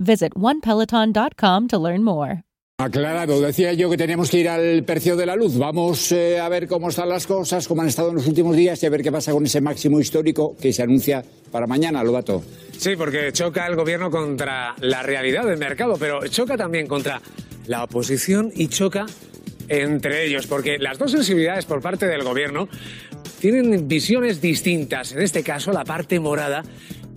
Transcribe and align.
Visit 0.00 0.32
onepeloton.com 0.34 1.68
to 1.68 1.78
learn 1.78 2.02
more. 2.02 2.42
Aclarado, 2.80 3.42
decía 3.42 3.74
yo 3.74 3.90
que 3.90 3.98
teníamos 3.98 4.30
que 4.30 4.38
ir 4.38 4.48
al 4.48 4.84
precio 4.84 5.14
de 5.14 5.26
la 5.26 5.36
luz. 5.36 5.58
Vamos 5.58 6.12
eh, 6.12 6.40
a 6.40 6.48
ver 6.48 6.66
cómo 6.66 6.88
están 6.88 7.10
las 7.10 7.26
cosas, 7.26 7.68
cómo 7.68 7.82
han 7.82 7.88
estado 7.88 8.08
en 8.08 8.14
los 8.14 8.26
últimos 8.26 8.56
días 8.56 8.82
y 8.82 8.86
a 8.86 8.90
ver 8.90 9.02
qué 9.02 9.12
pasa 9.12 9.32
con 9.32 9.44
ese 9.44 9.60
máximo 9.60 10.00
histórico 10.00 10.56
que 10.58 10.72
se 10.72 10.82
anuncia 10.82 11.22
para 11.52 11.66
mañana, 11.66 12.02
Lobato. 12.02 12.42
Sí, 12.78 12.96
porque 12.96 13.32
choca 13.32 13.66
el 13.66 13.76
gobierno 13.76 14.10
contra 14.10 14.74
la 14.80 15.02
realidad 15.02 15.44
del 15.44 15.58
mercado, 15.58 15.96
pero 16.00 16.26
choca 16.28 16.56
también 16.56 16.86
contra 16.86 17.20
la 17.66 17.84
oposición 17.84 18.50
y 18.54 18.68
choca 18.68 19.04
entre 19.68 20.24
ellos, 20.26 20.46
porque 20.46 20.78
las 20.78 20.98
dos 20.98 21.12
sensibilidades 21.12 21.66
por 21.66 21.82
parte 21.82 22.06
del 22.06 22.24
gobierno 22.24 22.66
tienen 23.40 23.88
visiones 23.88 24.40
distintas. 24.40 25.12
En 25.12 25.20
este 25.20 25.42
caso, 25.42 25.70
la 25.70 25.84
parte 25.84 26.18
morada 26.18 26.62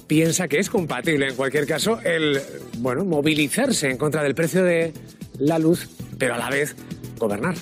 piensa 0.08 0.48
que 0.48 0.60
es 0.60 0.70
compatible, 0.70 1.28
en 1.28 1.36
cualquier 1.36 1.66
caso, 1.66 2.00
el 2.04 2.40
bueno, 2.78 3.06
movilizarse 3.06 3.90
en 3.90 3.98
contra 3.98 4.24
del 4.24 4.36
precio 4.36 4.64
de 4.64 4.94
la 5.40 5.60
luz, 5.60 5.88
pero 6.18 6.36
a 6.36 6.38
la 6.38 6.50
vez 6.50 6.76
gobernar. 7.18 7.56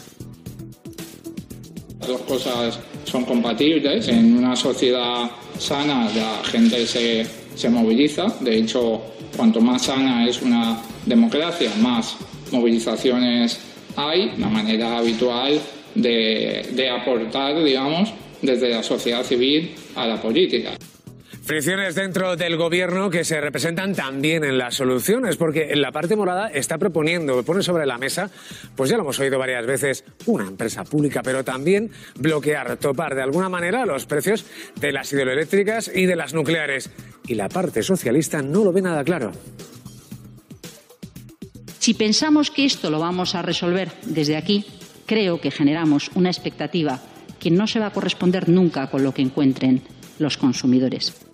Las 2.00 2.08
dos 2.08 2.22
cosas 2.22 2.80
son 3.06 3.26
compatibles. 3.26 4.08
En 4.08 4.38
una 4.38 4.56
sociedad 4.56 5.30
sana 5.60 6.10
la 6.16 6.44
gente 6.44 6.86
se, 6.88 7.26
se 7.56 7.70
moviliza. 7.70 8.28
De 8.40 8.58
hecho, 8.58 9.02
cuanto 9.36 9.62
más 9.62 9.84
sana 9.84 10.28
es 10.28 10.42
una 10.42 10.82
democracia, 11.06 11.72
más 11.80 12.18
movilizaciones 12.52 13.60
hay. 13.96 14.34
Una 14.36 14.50
manera 14.50 14.98
habitual 14.98 15.60
de, 15.96 16.68
de 16.74 16.90
aportar, 16.90 17.64
digamos, 17.64 18.14
desde 18.42 18.70
la 18.70 18.82
sociedad 18.82 19.24
civil 19.24 19.76
a 19.96 20.08
la 20.08 20.22
política. 20.22 20.72
Fricciones 21.44 21.96
dentro 21.96 22.36
del 22.36 22.56
gobierno 22.56 23.10
que 23.10 23.24
se 23.24 23.42
representan 23.42 23.96
también 23.96 24.44
en 24.44 24.60
las 24.60 24.76
soluciones, 24.76 25.38
porque 25.38 25.76
la 25.76 25.92
parte 25.92 26.16
morada 26.16 26.48
está 26.48 26.78
proponiendo, 26.78 27.42
pone 27.44 27.64
sobre 27.64 27.88
la 27.88 27.98
mesa, 27.98 28.30
pues 28.76 28.92
ya 28.92 28.96
lo 28.96 29.04
hemos 29.04 29.20
oído 29.20 29.40
varias 29.40 29.66
veces, 29.66 30.06
una 30.28 30.48
empresa 30.48 30.84
pública, 30.84 31.22
pero 31.24 31.44
también 31.44 31.90
bloquear, 32.16 32.78
topar 32.78 33.16
de 33.16 33.24
alguna 33.24 33.50
manera 33.50 33.88
los 33.88 34.06
precios 34.06 34.46
de 34.80 34.92
las 34.92 35.12
hidroeléctricas 35.12 35.92
y 35.94 36.06
de 36.06 36.16
las 36.16 36.36
nucleares. 36.36 36.92
Y 37.28 37.34
la 37.34 37.50
parte 37.50 37.82
socialista 37.82 38.44
no 38.44 38.64
lo 38.64 38.72
ve 38.72 38.84
nada 38.84 39.04
claro. 39.04 39.32
Si 41.80 41.96
pensamos 41.96 42.52
que 42.52 42.66
esto 42.66 42.92
lo 42.92 43.00
vamos 43.00 43.34
a 43.34 43.42
resolver 43.42 43.92
desde 44.06 44.38
aquí, 44.38 44.64
creo 45.08 45.42
que 45.42 45.50
generamos 45.50 46.12
una 46.14 46.30
expectativa 46.30 47.02
que 47.40 47.50
no 47.50 47.66
se 47.66 47.80
va 47.80 47.88
a 47.88 47.94
corresponder 47.94 48.48
nunca 48.48 48.92
con 48.92 49.04
lo 49.04 49.14
que 49.16 49.24
encuentren 49.24 49.82
los 50.20 50.38
consumidores. 50.38 51.31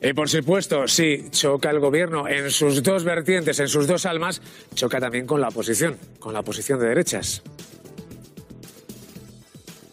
Y 0.00 0.12
por 0.12 0.28
supuesto, 0.28 0.86
si 0.86 1.28
choca 1.30 1.70
el 1.70 1.80
gobierno 1.80 2.28
en 2.28 2.50
sus 2.50 2.82
dos 2.82 3.02
vertientes, 3.02 3.58
en 3.58 3.68
sus 3.68 3.86
dos 3.86 4.06
almas, 4.06 4.40
choca 4.74 5.00
también 5.00 5.26
con 5.26 5.40
la 5.40 5.48
oposición, 5.48 5.96
con 6.20 6.32
la 6.32 6.40
oposición 6.40 6.78
de 6.78 6.86
derechas. 6.86 7.42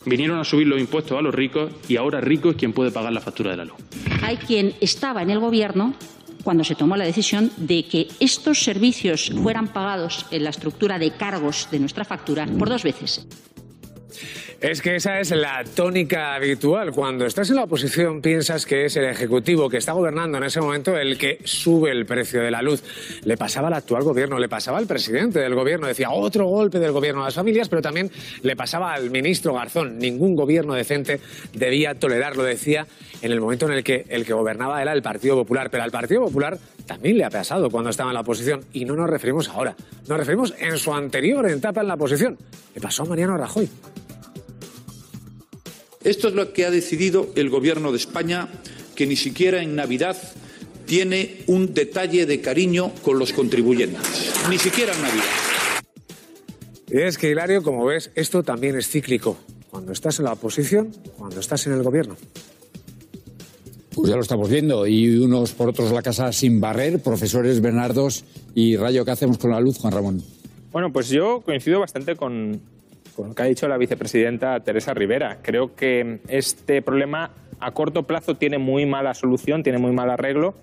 Vinieron 0.05 0.39
a 0.39 0.44
subir 0.44 0.67
los 0.67 0.79
impuestos 0.79 1.17
a 1.17 1.21
los 1.21 1.33
ricos 1.33 1.71
y 1.88 1.97
ahora 1.97 2.21
rico 2.21 2.51
es 2.51 2.55
quien 2.55 2.73
puede 2.73 2.91
pagar 2.91 3.11
la 3.11 3.21
factura 3.21 3.51
de 3.51 3.57
la 3.57 3.65
luz. 3.65 3.77
Hay 4.21 4.38
quien 4.38 4.75
estaba 4.79 5.23
en 5.23 5.31
el 5.31 5.39
gobierno 5.39 5.95
cuando 6.44 6.63
se 6.63 6.75
tomó 6.75 6.95
la 6.95 7.05
decisión 7.05 7.51
de 7.57 7.88
que 7.88 8.07
estos 8.19 8.63
servicios 8.63 9.31
fueran 9.41 9.67
pagados 9.69 10.27
en 10.29 10.44
la 10.44 10.51
estructura 10.51 10.99
de 10.99 11.09
cargos 11.11 11.67
de 11.71 11.79
nuestra 11.79 12.05
factura 12.05 12.45
por 12.45 12.69
dos 12.69 12.83
veces. 12.83 13.25
Es 14.61 14.81
que 14.81 14.95
esa 14.95 15.19
es 15.19 15.31
la 15.31 15.63
tónica 15.63 16.35
habitual. 16.35 16.91
Cuando 16.91 17.25
estás 17.25 17.49
en 17.49 17.57
la 17.57 17.63
oposición 17.63 18.21
piensas 18.21 18.65
que 18.65 18.85
es 18.85 18.95
el 18.95 19.05
Ejecutivo 19.05 19.69
que 19.69 19.77
está 19.77 19.93
gobernando 19.93 20.37
en 20.37 20.43
ese 20.43 20.61
momento 20.61 20.97
el 20.97 21.17
que 21.17 21.39
sube 21.43 21.91
el 21.91 22.05
precio 22.05 22.41
de 22.41 22.51
la 22.51 22.61
luz. 22.61 22.83
Le 23.23 23.37
pasaba 23.37 23.67
al 23.67 23.73
actual 23.73 24.03
gobierno, 24.03 24.39
le 24.39 24.49
pasaba 24.49 24.77
al 24.77 24.87
presidente 24.87 25.39
del 25.39 25.55
gobierno, 25.55 25.87
decía 25.87 26.11
otro 26.11 26.47
golpe 26.47 26.79
del 26.79 26.91
gobierno 26.91 27.21
a 27.21 27.25
las 27.25 27.35
familias, 27.35 27.69
pero 27.69 27.81
también 27.81 28.11
le 28.41 28.55
pasaba 28.55 28.93
al 28.93 29.09
ministro 29.09 29.53
Garzón. 29.53 29.97
Ningún 29.97 30.35
gobierno 30.35 30.73
decente 30.73 31.19
debía 31.53 31.95
tolerarlo, 31.95 32.43
decía, 32.43 32.87
en 33.21 33.31
el 33.31 33.41
momento 33.41 33.65
en 33.65 33.73
el 33.73 33.83
que 33.83 34.05
el 34.09 34.25
que 34.25 34.33
gobernaba 34.33 34.81
era 34.81 34.93
el 34.93 35.01
Partido 35.01 35.35
Popular. 35.35 35.69
Pero 35.69 35.83
al 35.83 35.91
Partido 35.91 36.21
Popular 36.21 36.57
también 36.85 37.17
le 37.17 37.25
ha 37.25 37.29
pasado 37.29 37.69
cuando 37.69 37.89
estaba 37.89 38.09
en 38.11 38.15
la 38.15 38.21
oposición. 38.21 38.65
Y 38.73 38.85
no 38.85 38.95
nos 38.95 39.09
referimos 39.09 39.49
ahora, 39.49 39.75
nos 40.07 40.17
referimos 40.17 40.53
en 40.59 40.77
su 40.77 40.93
anterior 40.93 41.47
etapa 41.49 41.81
en 41.81 41.87
la 41.87 41.95
oposición. 41.95 42.37
Le 42.73 42.81
pasó 42.81 43.03
a 43.03 43.05
Mariano 43.05 43.37
Rajoy. 43.37 43.69
Esto 46.05 46.27
es 46.27 46.35
lo 46.35 46.53
que 46.53 46.66
ha 46.66 46.71
decidido 46.71 47.29
el 47.35 47.49
Gobierno 47.49 47.91
de 47.91 47.97
España, 47.97 48.47
que 48.95 49.07
ni 49.07 49.16
siquiera 49.16 49.63
en 49.63 49.75
Navidad 49.75 50.16
tiene 50.85 51.38
un 51.47 51.73
detalle 51.73 52.27
de 52.27 52.41
cariño 52.41 52.91
con 53.01 53.17
los 53.17 53.33
contribuyentes. 53.33 54.31
Ni 54.47 54.59
siquiera 54.59 54.94
en 54.94 55.01
Navidad. 55.01 55.24
Y 56.91 57.01
es 57.01 57.18
que, 57.18 57.31
Hilario, 57.31 57.63
como 57.63 57.83
ves, 57.85 58.12
esto 58.13 58.44
también 58.44 58.77
es 58.77 58.88
cíclico. 58.88 59.35
Cuando 59.71 59.94
estás 59.94 60.19
en 60.19 60.25
la 60.25 60.33
oposición, 60.33 60.91
cuando 61.18 61.39
estás 61.39 61.65
en 61.65 61.74
el 61.74 61.81
gobierno. 61.81 62.15
Pues 63.95 64.07
ya 64.07 64.15
lo 64.15 64.21
estamos 64.21 64.47
viendo. 64.47 64.85
Y 64.85 65.18
unos 65.18 65.53
por 65.53 65.69
otros 65.69 65.91
la 65.91 66.03
casa 66.03 66.31
sin 66.31 66.62
barrer, 66.62 67.01
profesores 67.01 67.62
Bernardos 67.62 68.25
y 68.53 68.77
Rayo, 68.77 69.06
¿qué 69.06 69.12
hacemos 69.12 69.39
con 69.39 69.50
la 69.50 69.59
luz, 69.59 69.80
Juan 69.80 69.91
Ramón? 69.91 70.24
Bueno, 70.71 70.94
pues 70.94 71.09
yo 71.09 71.41
coincido 71.41 71.80
bastante 71.80 72.15
con, 72.15 72.62
con 73.15 73.29
lo 73.29 73.35
que 73.35 73.44
ha 73.44 73.45
dicho 73.45 73.67
la 73.67 73.77
vicepresidenta 73.77 74.59
Teresa 74.59 74.94
Rivera. 74.94 75.39
Creo 75.41 75.75
que 75.75 76.19
este 76.27 76.81
problema 76.81 77.31
a 77.59 77.71
corto 77.71 78.03
plazo 78.03 78.35
tiene 78.35 78.57
muy 78.57 78.85
mala 78.85 79.13
solución, 79.13 79.63
tiene 79.63 79.77
muy 79.77 79.91
mal 79.91 80.09
arreglo, 80.09 80.56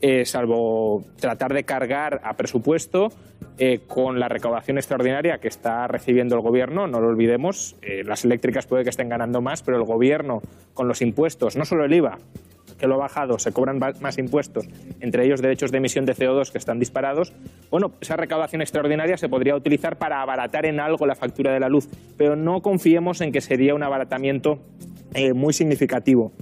eh, 0.00 0.24
salvo 0.24 1.04
tratar 1.20 1.54
de 1.54 1.62
cargar 1.62 2.20
a 2.24 2.34
presupuesto 2.34 3.12
eh, 3.58 3.80
con 3.86 4.18
la 4.18 4.28
recaudación 4.28 4.78
extraordinaria 4.78 5.38
que 5.38 5.46
está 5.46 5.86
recibiendo 5.86 6.34
el 6.34 6.40
gobierno. 6.40 6.88
No 6.88 7.00
lo 7.00 7.08
olvidemos, 7.08 7.76
eh, 7.82 8.02
las 8.04 8.24
eléctricas 8.24 8.66
puede 8.66 8.82
que 8.82 8.90
estén 8.90 9.08
ganando 9.08 9.40
más, 9.40 9.62
pero 9.62 9.76
el 9.76 9.84
gobierno 9.84 10.42
con 10.74 10.88
los 10.88 11.02
impuestos, 11.02 11.54
no 11.56 11.64
solo 11.64 11.84
el 11.84 11.94
IVA, 11.94 12.18
que 12.82 12.88
lo 12.88 12.96
ha 12.96 12.98
bajado, 12.98 13.38
se 13.38 13.52
cobran 13.52 13.78
más 13.78 14.18
impuestos, 14.18 14.66
entre 14.98 15.24
ellos 15.24 15.40
derechos 15.40 15.70
de 15.70 15.78
emisión 15.78 16.04
de 16.04 16.16
CO2 16.16 16.50
que 16.50 16.58
están 16.58 16.80
disparados, 16.80 17.32
bueno, 17.70 17.92
esa 18.00 18.16
recaudación 18.16 18.60
extraordinaria 18.60 19.16
se 19.16 19.28
podría 19.28 19.54
utilizar 19.54 19.98
para 19.98 20.20
abaratar 20.20 20.66
en 20.66 20.80
algo 20.80 21.06
la 21.06 21.14
factura 21.14 21.52
de 21.52 21.60
la 21.60 21.68
luz, 21.68 21.88
pero 22.16 22.34
no 22.34 22.60
confiemos 22.60 23.20
en 23.20 23.30
que 23.30 23.40
sería 23.40 23.76
un 23.76 23.84
abaratamiento 23.84 24.58
eh, 25.14 25.32
muy 25.32 25.52
significativo. 25.52 26.32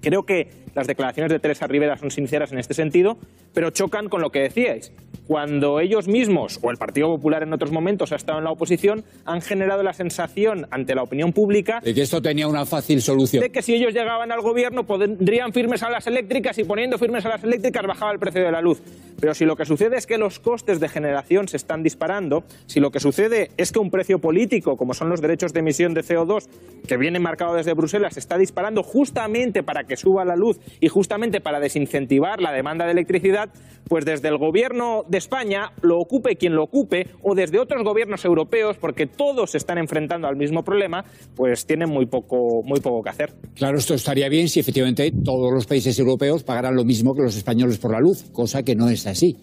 Creo 0.00 0.24
que 0.24 0.50
las 0.74 0.86
declaraciones 0.86 1.30
de 1.30 1.38
Teresa 1.38 1.66
Rivera 1.66 1.96
son 1.96 2.10
sinceras 2.10 2.52
en 2.52 2.58
este 2.58 2.74
sentido, 2.74 3.18
pero 3.52 3.70
chocan 3.70 4.08
con 4.08 4.20
lo 4.20 4.30
que 4.30 4.40
decíais 4.40 4.92
cuando 5.26 5.80
ellos 5.80 6.08
mismos, 6.08 6.58
o 6.62 6.70
el 6.70 6.76
Partido 6.76 7.08
Popular 7.08 7.42
en 7.42 7.52
otros 7.52 7.70
momentos, 7.70 8.12
ha 8.12 8.16
estado 8.16 8.38
en 8.38 8.44
la 8.44 8.50
oposición, 8.50 9.04
han 9.24 9.40
generado 9.40 9.82
la 9.82 9.92
sensación 9.92 10.66
ante 10.70 10.94
la 10.94 11.02
opinión 11.02 11.32
pública 11.32 11.80
de 11.80 11.94
que 11.94 12.02
esto 12.02 12.20
tenía 12.20 12.48
una 12.48 12.66
fácil 12.66 13.00
solución. 13.00 13.42
De 13.42 13.50
que 13.50 13.62
si 13.62 13.74
ellos 13.74 13.94
llegaban 13.94 14.32
al 14.32 14.40
gobierno 14.40 14.84
pondrían 14.84 15.52
firmes 15.52 15.82
a 15.82 15.90
las 15.90 16.06
eléctricas 16.06 16.58
y 16.58 16.64
poniendo 16.64 16.98
firmes 16.98 17.24
a 17.24 17.28
las 17.30 17.44
eléctricas 17.44 17.86
bajaba 17.86 18.12
el 18.12 18.18
precio 18.18 18.42
de 18.42 18.50
la 18.50 18.60
luz. 18.60 18.82
Pero 19.20 19.34
si 19.34 19.44
lo 19.44 19.54
que 19.54 19.64
sucede 19.64 19.96
es 19.96 20.06
que 20.06 20.18
los 20.18 20.40
costes 20.40 20.80
de 20.80 20.88
generación 20.88 21.46
se 21.46 21.56
están 21.56 21.84
disparando, 21.84 22.42
si 22.66 22.80
lo 22.80 22.90
que 22.90 22.98
sucede 22.98 23.52
es 23.56 23.70
que 23.70 23.78
un 23.78 23.90
precio 23.90 24.18
político, 24.18 24.76
como 24.76 24.94
son 24.94 25.08
los 25.08 25.20
derechos 25.20 25.52
de 25.52 25.60
emisión 25.60 25.94
de 25.94 26.02
CO2, 26.02 26.48
que 26.88 26.96
viene 26.96 27.20
marcado 27.20 27.54
desde 27.54 27.72
Bruselas, 27.74 28.14
se 28.14 28.20
está 28.20 28.36
disparando 28.36 28.82
justamente 28.82 29.62
para 29.62 29.84
que 29.84 29.96
suba 29.96 30.24
la 30.24 30.34
luz 30.34 30.58
y 30.80 30.88
justamente 30.88 31.40
para 31.40 31.60
desincentivar 31.60 32.40
la 32.40 32.52
demanda 32.52 32.84
de 32.84 32.92
electricidad, 32.92 33.50
pues 33.88 34.04
desde 34.04 34.28
el 34.28 34.38
gobierno 34.38 35.04
de 35.08 35.18
España, 35.18 35.72
lo 35.82 35.98
ocupe 35.98 36.36
quien 36.36 36.54
lo 36.54 36.64
ocupe, 36.64 37.08
o 37.22 37.34
desde 37.34 37.58
otros 37.58 37.82
gobiernos 37.84 38.24
europeos, 38.24 38.76
porque 38.78 39.06
todos 39.06 39.50
se 39.50 39.58
están 39.58 39.78
enfrentando 39.78 40.28
al 40.28 40.36
mismo 40.36 40.62
problema, 40.62 41.04
pues 41.34 41.66
tienen 41.66 41.90
muy 41.90 42.06
poco, 42.06 42.62
muy 42.64 42.80
poco 42.80 43.02
que 43.02 43.10
hacer. 43.10 43.32
Claro, 43.54 43.78
esto 43.78 43.94
estaría 43.94 44.28
bien 44.28 44.48
si 44.48 44.60
efectivamente 44.60 45.12
todos 45.24 45.52
los 45.52 45.66
países 45.66 45.98
europeos 45.98 46.42
pagaran 46.42 46.74
lo 46.74 46.84
mismo 46.84 47.14
que 47.14 47.22
los 47.22 47.36
españoles 47.36 47.78
por 47.78 47.92
la 47.92 48.00
luz, 48.00 48.24
cosa 48.32 48.62
que 48.62 48.74
no 48.74 48.88
es 48.88 49.06
así. 49.06 49.36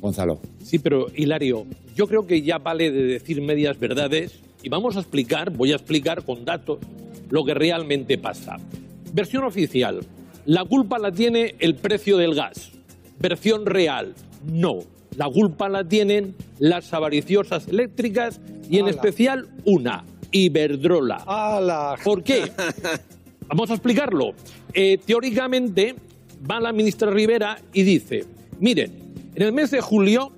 Gonzalo. 0.00 0.40
Sí, 0.62 0.78
pero 0.78 1.06
Hilario, 1.14 1.66
yo 1.94 2.06
creo 2.06 2.26
que 2.26 2.42
ya 2.42 2.58
vale 2.58 2.90
de 2.90 3.02
decir 3.02 3.42
medias 3.42 3.78
verdades 3.78 4.40
y 4.62 4.68
vamos 4.68 4.96
a 4.96 5.00
explicar, 5.00 5.50
voy 5.50 5.72
a 5.72 5.76
explicar 5.76 6.24
con 6.24 6.44
datos, 6.44 6.78
lo 7.30 7.44
que 7.44 7.54
realmente 7.54 8.18
pasa. 8.18 8.56
Versión 9.12 9.44
oficial, 9.44 10.00
la 10.46 10.64
culpa 10.64 10.98
la 10.98 11.12
tiene 11.12 11.54
el 11.58 11.74
precio 11.74 12.16
del 12.16 12.34
gas. 12.34 12.72
Versión 13.18 13.66
real, 13.66 14.14
no. 14.44 14.78
La 15.16 15.28
culpa 15.28 15.68
la 15.68 15.84
tienen 15.84 16.34
las 16.58 16.92
avariciosas 16.94 17.68
eléctricas 17.68 18.40
y 18.68 18.78
en 18.78 18.88
especial 18.88 19.48
una, 19.64 20.04
Iberdrola. 20.30 21.96
¿Por 22.04 22.22
qué? 22.22 22.50
Vamos 23.48 23.70
a 23.70 23.74
explicarlo. 23.74 24.32
Eh, 24.72 24.98
teóricamente 25.04 25.96
va 26.48 26.60
la 26.60 26.72
ministra 26.72 27.10
Rivera 27.10 27.58
y 27.72 27.82
dice, 27.82 28.24
miren, 28.60 28.92
en 29.34 29.42
el 29.42 29.52
mes 29.52 29.70
de 29.72 29.80
julio 29.80 30.32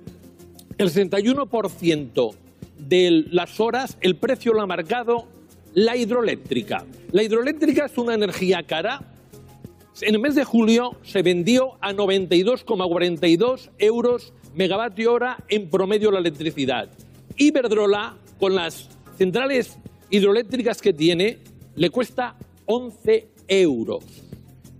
el 0.77 0.89
61% 0.89 2.35
de 2.79 3.25
las 3.31 3.59
horas 3.59 3.97
el 4.01 4.15
precio 4.15 4.53
lo 4.53 4.61
ha 4.61 4.65
marcado 4.65 5.27
la 5.73 5.95
hidroeléctrica. 5.95 6.85
La 7.11 7.23
hidroeléctrica 7.23 7.85
es 7.85 7.97
una 7.97 8.13
energía 8.13 8.63
cara. 8.63 9.01
En 10.01 10.15
el 10.15 10.21
mes 10.21 10.33
de 10.33 10.43
julio 10.43 10.97
se 11.03 11.21
vendió 11.21 11.77
a 11.79 11.93
92,42 11.93 13.69
euros 13.77 14.33
megavatio 14.55 15.13
hora 15.13 15.43
en 15.49 15.69
promedio 15.69 16.09
la 16.11 16.19
electricidad. 16.19 16.89
Iberdrola, 17.37 18.17
con 18.39 18.55
las 18.55 18.89
centrales 19.17 19.77
hidroeléctricas 20.09 20.81
que 20.81 20.93
tiene, 20.93 21.37
le 21.75 21.89
cuesta 21.91 22.35
11 22.65 23.27
euros. 23.47 24.03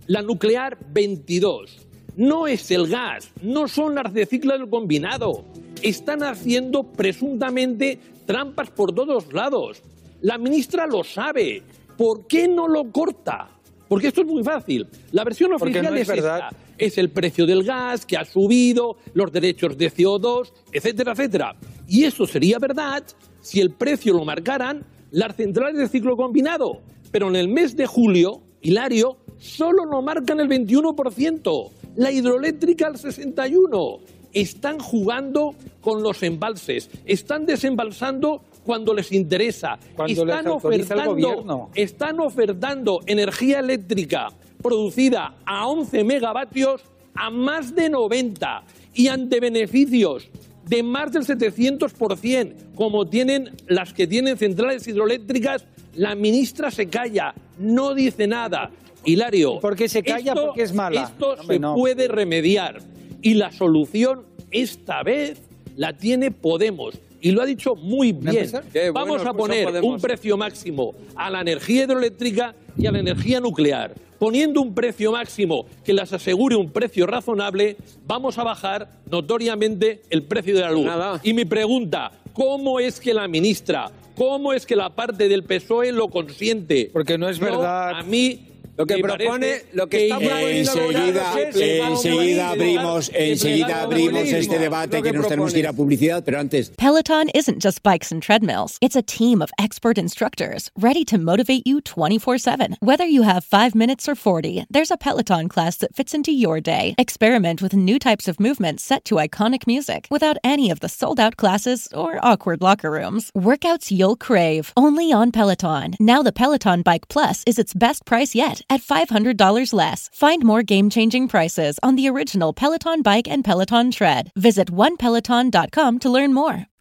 La 0.06 0.20
nuclear, 0.20 0.78
22. 0.92 1.86
No 2.16 2.46
es 2.48 2.70
el 2.72 2.88
gas, 2.88 3.30
no 3.40 3.68
son 3.68 3.94
las 3.94 4.12
de 4.12 4.26
ciclo 4.26 4.52
del 4.58 4.68
combinado. 4.68 5.44
Están 5.80 6.24
haciendo 6.24 6.82
presuntamente 6.82 7.98
trampas 8.26 8.70
por 8.70 8.92
todos 8.92 9.32
lados. 9.32 9.80
La 10.22 10.38
ministra 10.38 10.86
lo 10.86 11.04
sabe. 11.04 11.62
¿Por 11.96 12.26
qué 12.26 12.48
no 12.48 12.66
lo 12.66 12.90
corta? 12.90 13.53
Porque 13.94 14.08
esto 14.08 14.22
es 14.22 14.26
muy 14.26 14.42
fácil. 14.42 14.88
La 15.12 15.22
versión 15.22 15.52
oficial 15.52 15.96
es, 15.96 16.08
Esta. 16.08 16.50
Es 16.76 16.98
el 16.98 17.10
precio 17.10 17.46
del 17.46 17.62
gas 17.62 18.04
que 18.04 18.16
ha 18.16 18.24
subido, 18.24 18.96
los 19.12 19.30
derechos 19.30 19.78
de 19.78 19.88
CO2, 19.88 20.50
etcétera, 20.72 21.12
etcétera. 21.12 21.54
Y 21.86 22.02
eso 22.02 22.26
sería 22.26 22.58
verdad 22.58 23.04
si 23.40 23.60
el 23.60 23.70
precio 23.70 24.12
lo 24.12 24.24
marcaran 24.24 24.84
las 25.12 25.36
centrales 25.36 25.78
de 25.78 25.86
ciclo 25.86 26.16
combinado. 26.16 26.80
Pero 27.12 27.28
en 27.28 27.36
el 27.36 27.46
mes 27.46 27.76
de 27.76 27.86
julio, 27.86 28.42
Hilario, 28.62 29.16
solo 29.38 29.84
lo 29.84 30.02
marcan 30.02 30.40
el 30.40 30.48
21%, 30.48 31.70
la 31.94 32.10
hidroeléctrica 32.10 32.88
el 32.88 32.94
61%. 32.94 34.00
Están 34.32 34.80
jugando 34.80 35.54
con 35.80 36.02
los 36.02 36.24
embalses, 36.24 36.90
están 37.04 37.46
desembalsando 37.46 38.42
cuando 38.64 38.94
les 38.94 39.12
interesa. 39.12 39.78
están, 40.06 40.48
ofertando, 40.48 41.70
están 41.74 42.20
ofertando 42.20 43.00
energía 43.06 43.60
eléctrica 43.60 44.28
producida 44.62 45.34
a 45.44 45.68
11 45.68 46.04
megavatios 46.04 46.80
a 47.14 47.30
más 47.30 47.74
de 47.74 47.90
90 47.90 48.64
y 48.94 49.08
ante 49.08 49.38
beneficios 49.38 50.28
de 50.66 50.82
más 50.82 51.12
del 51.12 51.24
700%, 51.24 52.74
como 52.74 53.06
tienen 53.06 53.50
las 53.68 53.92
que 53.92 54.06
tienen 54.06 54.38
centrales 54.38 54.88
hidroeléctricas, 54.88 55.66
la 55.94 56.14
ministra 56.14 56.70
se 56.70 56.88
calla, 56.88 57.34
no 57.58 57.94
dice 57.94 58.26
nada. 58.26 58.70
Hilario, 59.06 59.58
porque 59.60 59.86
se 59.86 60.02
calla 60.02 60.34
porque 60.34 60.62
es 60.62 60.72
mala. 60.72 61.02
Esto 61.02 61.36
se 61.42 61.60
puede 61.60 62.08
remediar 62.08 62.80
y 63.20 63.34
la 63.34 63.52
solución 63.52 64.22
esta 64.50 65.02
vez 65.02 65.42
la 65.76 65.92
tiene 65.92 66.30
Podemos 66.30 66.98
y 67.24 67.30
lo 67.30 67.40
ha 67.40 67.46
dicho 67.46 67.74
muy 67.74 68.12
bien. 68.12 68.52
Vamos 68.92 69.24
a 69.24 69.32
poner 69.32 69.82
un 69.82 69.98
precio 69.98 70.36
máximo 70.36 70.94
a 71.16 71.30
la 71.30 71.40
energía 71.40 71.84
hidroeléctrica 71.84 72.54
y 72.76 72.86
a 72.86 72.92
la 72.92 72.98
energía 72.98 73.40
nuclear. 73.40 73.94
Poniendo 74.18 74.60
un 74.60 74.74
precio 74.74 75.10
máximo 75.10 75.64
que 75.82 75.94
les 75.94 76.12
asegure 76.12 76.54
un 76.54 76.70
precio 76.70 77.06
razonable, 77.06 77.78
vamos 78.06 78.36
a 78.36 78.44
bajar 78.44 78.90
notoriamente 79.10 80.02
el 80.10 80.24
precio 80.24 80.54
de 80.54 80.60
la 80.60 80.70
luz. 80.70 80.86
Y 81.22 81.32
mi 81.32 81.46
pregunta, 81.46 82.12
¿cómo 82.34 82.78
es 82.78 83.00
que 83.00 83.14
la 83.14 83.26
ministra, 83.26 83.90
cómo 84.14 84.52
es 84.52 84.66
que 84.66 84.76
la 84.76 84.90
parte 84.90 85.26
del 85.26 85.44
PSOE 85.44 85.92
lo 85.92 86.08
consiente? 86.08 86.90
Porque 86.92 87.16
no 87.16 87.30
es 87.30 87.38
verdad. 87.38 88.00
A 88.00 88.02
mí 88.02 88.53
lo 88.76 88.86
que 88.86 88.98
propone, 88.98 89.62
lo 89.72 89.88
que, 89.88 90.08
está 90.08 90.42
enseguida, 90.42 91.34
enseguida 91.38 92.50
abrimos, 92.50 93.10
enseguida 93.14 93.82
abrimos 93.82 94.22
este 94.24 94.58
debate 94.58 95.02
que, 95.02 95.10
que 95.10 95.18
nos 95.18 95.28
tenemos 95.28 95.52
que 95.52 95.60
ir 95.60 95.68
a 95.68 95.72
publicidad, 95.72 96.24
pero 96.24 96.40
antes. 96.40 96.70
Peloton 96.70 97.28
isn't 97.34 97.62
just 97.62 97.82
bikes 97.82 98.10
and 98.10 98.20
treadmills. 98.20 98.78
It's 98.80 98.96
a 98.96 99.02
team 99.02 99.40
of 99.40 99.50
expert 99.58 99.96
instructors 99.96 100.70
ready 100.76 101.04
to 101.04 101.18
motivate 101.18 101.62
you 101.66 101.80
24/7. 101.82 102.76
Whether 102.80 103.06
you 103.06 103.22
have 103.22 103.44
5 103.44 103.74
minutes 103.74 104.08
or 104.08 104.16
40, 104.16 104.64
there's 104.68 104.90
a 104.90 104.96
Peloton 104.96 105.48
class 105.48 105.76
that 105.76 105.94
fits 105.94 106.12
into 106.12 106.32
your 106.32 106.60
day. 106.60 106.94
Experiment 106.98 107.62
with 107.62 107.74
new 107.74 107.98
types 107.98 108.26
of 108.26 108.40
movements 108.40 108.82
set 108.82 109.04
to 109.04 109.16
iconic 109.16 109.66
music 109.66 110.08
without 110.10 110.36
any 110.42 110.70
of 110.70 110.80
the 110.80 110.88
sold-out 110.88 111.36
classes 111.36 111.88
or 111.94 112.18
awkward 112.24 112.60
locker 112.60 112.90
rooms. 112.90 113.30
Workouts 113.36 113.92
you'll 113.92 114.16
crave, 114.16 114.72
only 114.76 115.12
on 115.12 115.30
Peloton. 115.30 115.94
Now 116.00 116.22
the 116.22 116.32
Peloton 116.32 116.82
Bike 116.82 117.06
Plus 117.08 117.44
is 117.46 117.58
its 117.58 117.72
best 117.72 118.04
price 118.04 118.34
yet 118.34 118.63
at 118.70 118.82
$500 118.82 119.72
less. 119.72 120.10
Find 120.12 120.44
more 120.44 120.62
game 120.62 120.90
changing 120.90 121.28
prices 121.28 121.78
on 121.82 121.96
the 121.96 122.08
original 122.08 122.52
Peloton 122.52 123.02
bike 123.02 123.28
and 123.28 123.44
Peloton 123.44 123.90
tread. 123.90 124.30
Visit 124.36 124.70
onepeloton.com 124.70 125.98
to 125.98 126.10
learn 126.10 126.34
more. 126.34 126.66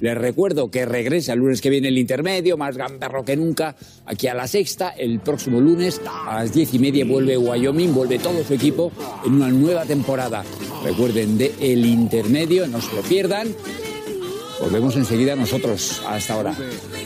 Les 0.00 0.16
recuerdo 0.16 0.70
que 0.70 0.86
regresa 0.86 1.34
el 1.34 1.40
lunes 1.40 1.60
que 1.60 1.68
viene 1.68 1.88
el 1.88 1.98
intermedio, 1.98 2.56
más 2.56 2.76
gamberro 2.76 3.24
que 3.24 3.36
nunca, 3.36 3.76
aquí 4.06 4.28
a 4.28 4.34
la 4.34 4.46
sexta. 4.48 4.90
El 4.90 5.20
próximo 5.20 5.60
lunes 5.60 6.00
a 6.06 6.36
las 6.36 6.52
diez 6.54 6.72
y 6.72 6.78
media 6.78 7.04
vuelve 7.04 7.36
Wyoming, 7.36 7.92
vuelve 7.92 8.18
todo 8.18 8.42
su 8.42 8.54
equipo 8.54 8.92
en 9.26 9.34
una 9.34 9.48
nueva 9.48 9.84
temporada. 9.84 10.42
Recuerden 10.82 11.36
de 11.36 11.54
el 11.60 11.84
intermedio, 11.84 12.66
no 12.66 12.80
se 12.80 12.94
lo 12.96 13.02
pierdan. 13.02 13.48
Volvemos 14.60 14.96
enseguida 14.96 15.36
nosotros. 15.36 16.02
Hasta 16.06 16.34
ahora. 16.34 16.56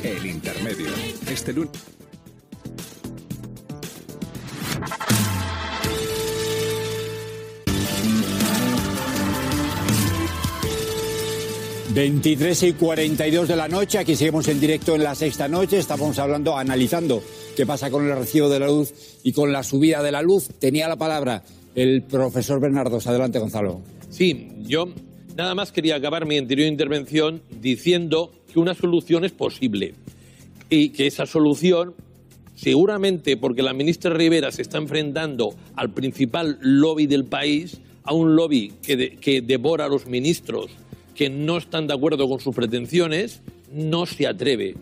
El 0.02 0.26
intermedio. 0.26 0.86
Este 1.28 1.52
lunes. 1.52 1.72
23 11.94 12.60
y 12.64 12.72
42 12.72 13.46
de 13.46 13.54
la 13.54 13.68
noche, 13.68 13.98
aquí 13.98 14.16
seguimos 14.16 14.48
en 14.48 14.58
directo 14.58 14.96
en 14.96 15.04
la 15.04 15.14
sexta 15.14 15.46
noche, 15.46 15.78
estamos 15.78 16.18
hablando, 16.18 16.56
analizando 16.56 17.22
qué 17.56 17.64
pasa 17.66 17.88
con 17.88 18.04
el 18.04 18.16
recibo 18.16 18.48
de 18.48 18.58
la 18.58 18.66
luz 18.66 18.92
y 19.22 19.30
con 19.30 19.52
la 19.52 19.62
subida 19.62 20.02
de 20.02 20.10
la 20.10 20.20
luz. 20.20 20.48
Tenía 20.58 20.88
la 20.88 20.96
palabra 20.96 21.44
el 21.76 22.02
profesor 22.02 22.58
Bernardos. 22.58 23.06
Adelante, 23.06 23.38
Gonzalo. 23.38 23.80
Sí, 24.10 24.48
yo 24.62 24.88
nada 25.36 25.54
más 25.54 25.70
quería 25.70 25.94
acabar 25.94 26.26
mi 26.26 26.36
anterior 26.36 26.66
intervención 26.66 27.42
diciendo 27.60 28.32
que 28.52 28.58
una 28.58 28.74
solución 28.74 29.24
es 29.24 29.30
posible 29.30 29.94
y 30.70 30.88
que 30.88 31.06
esa 31.06 31.26
solución, 31.26 31.94
seguramente 32.56 33.36
porque 33.36 33.62
la 33.62 33.72
ministra 33.72 34.12
Rivera 34.12 34.50
se 34.50 34.62
está 34.62 34.78
enfrentando 34.78 35.54
al 35.76 35.90
principal 35.90 36.58
lobby 36.60 37.06
del 37.06 37.24
país, 37.24 37.78
a 38.02 38.14
un 38.14 38.34
lobby 38.34 38.72
que, 38.82 39.16
que 39.16 39.42
devora 39.42 39.84
a 39.84 39.88
los 39.88 40.06
ministros 40.06 40.72
que 41.14 41.30
no 41.30 41.56
están 41.56 41.86
de 41.86 41.94
acuerdo 41.94 42.28
con 42.28 42.40
sus 42.40 42.54
pretensiones, 42.54 43.40
no 43.72 44.06
se 44.06 44.26
atreve. 44.26 44.74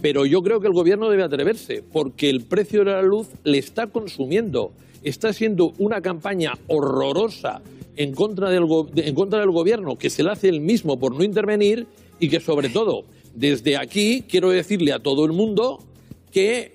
Pero 0.00 0.26
yo 0.26 0.42
creo 0.42 0.60
que 0.60 0.66
el 0.66 0.72
gobierno 0.72 1.08
debe 1.08 1.22
atreverse, 1.22 1.82
porque 1.82 2.30
el 2.30 2.42
precio 2.42 2.80
de 2.84 2.92
la 2.92 3.02
luz 3.02 3.28
le 3.44 3.58
está 3.58 3.86
consumiendo. 3.88 4.72
Está 5.02 5.32
siendo 5.32 5.72
una 5.78 6.00
campaña 6.00 6.54
horrorosa 6.68 7.62
en 7.96 8.12
contra 8.12 8.50
del, 8.50 8.64
en 8.96 9.14
contra 9.14 9.40
del 9.40 9.50
gobierno, 9.50 9.96
que 9.96 10.10
se 10.10 10.22
le 10.22 10.30
hace 10.30 10.48
el 10.48 10.60
mismo 10.60 10.98
por 10.98 11.14
no 11.14 11.24
intervenir 11.24 11.86
y 12.18 12.28
que 12.28 12.40
sobre 12.40 12.68
todo, 12.68 13.04
desde 13.34 13.76
aquí 13.76 14.24
quiero 14.28 14.50
decirle 14.50 14.92
a 14.92 15.00
todo 15.00 15.24
el 15.24 15.32
mundo 15.32 15.82
que 16.30 16.72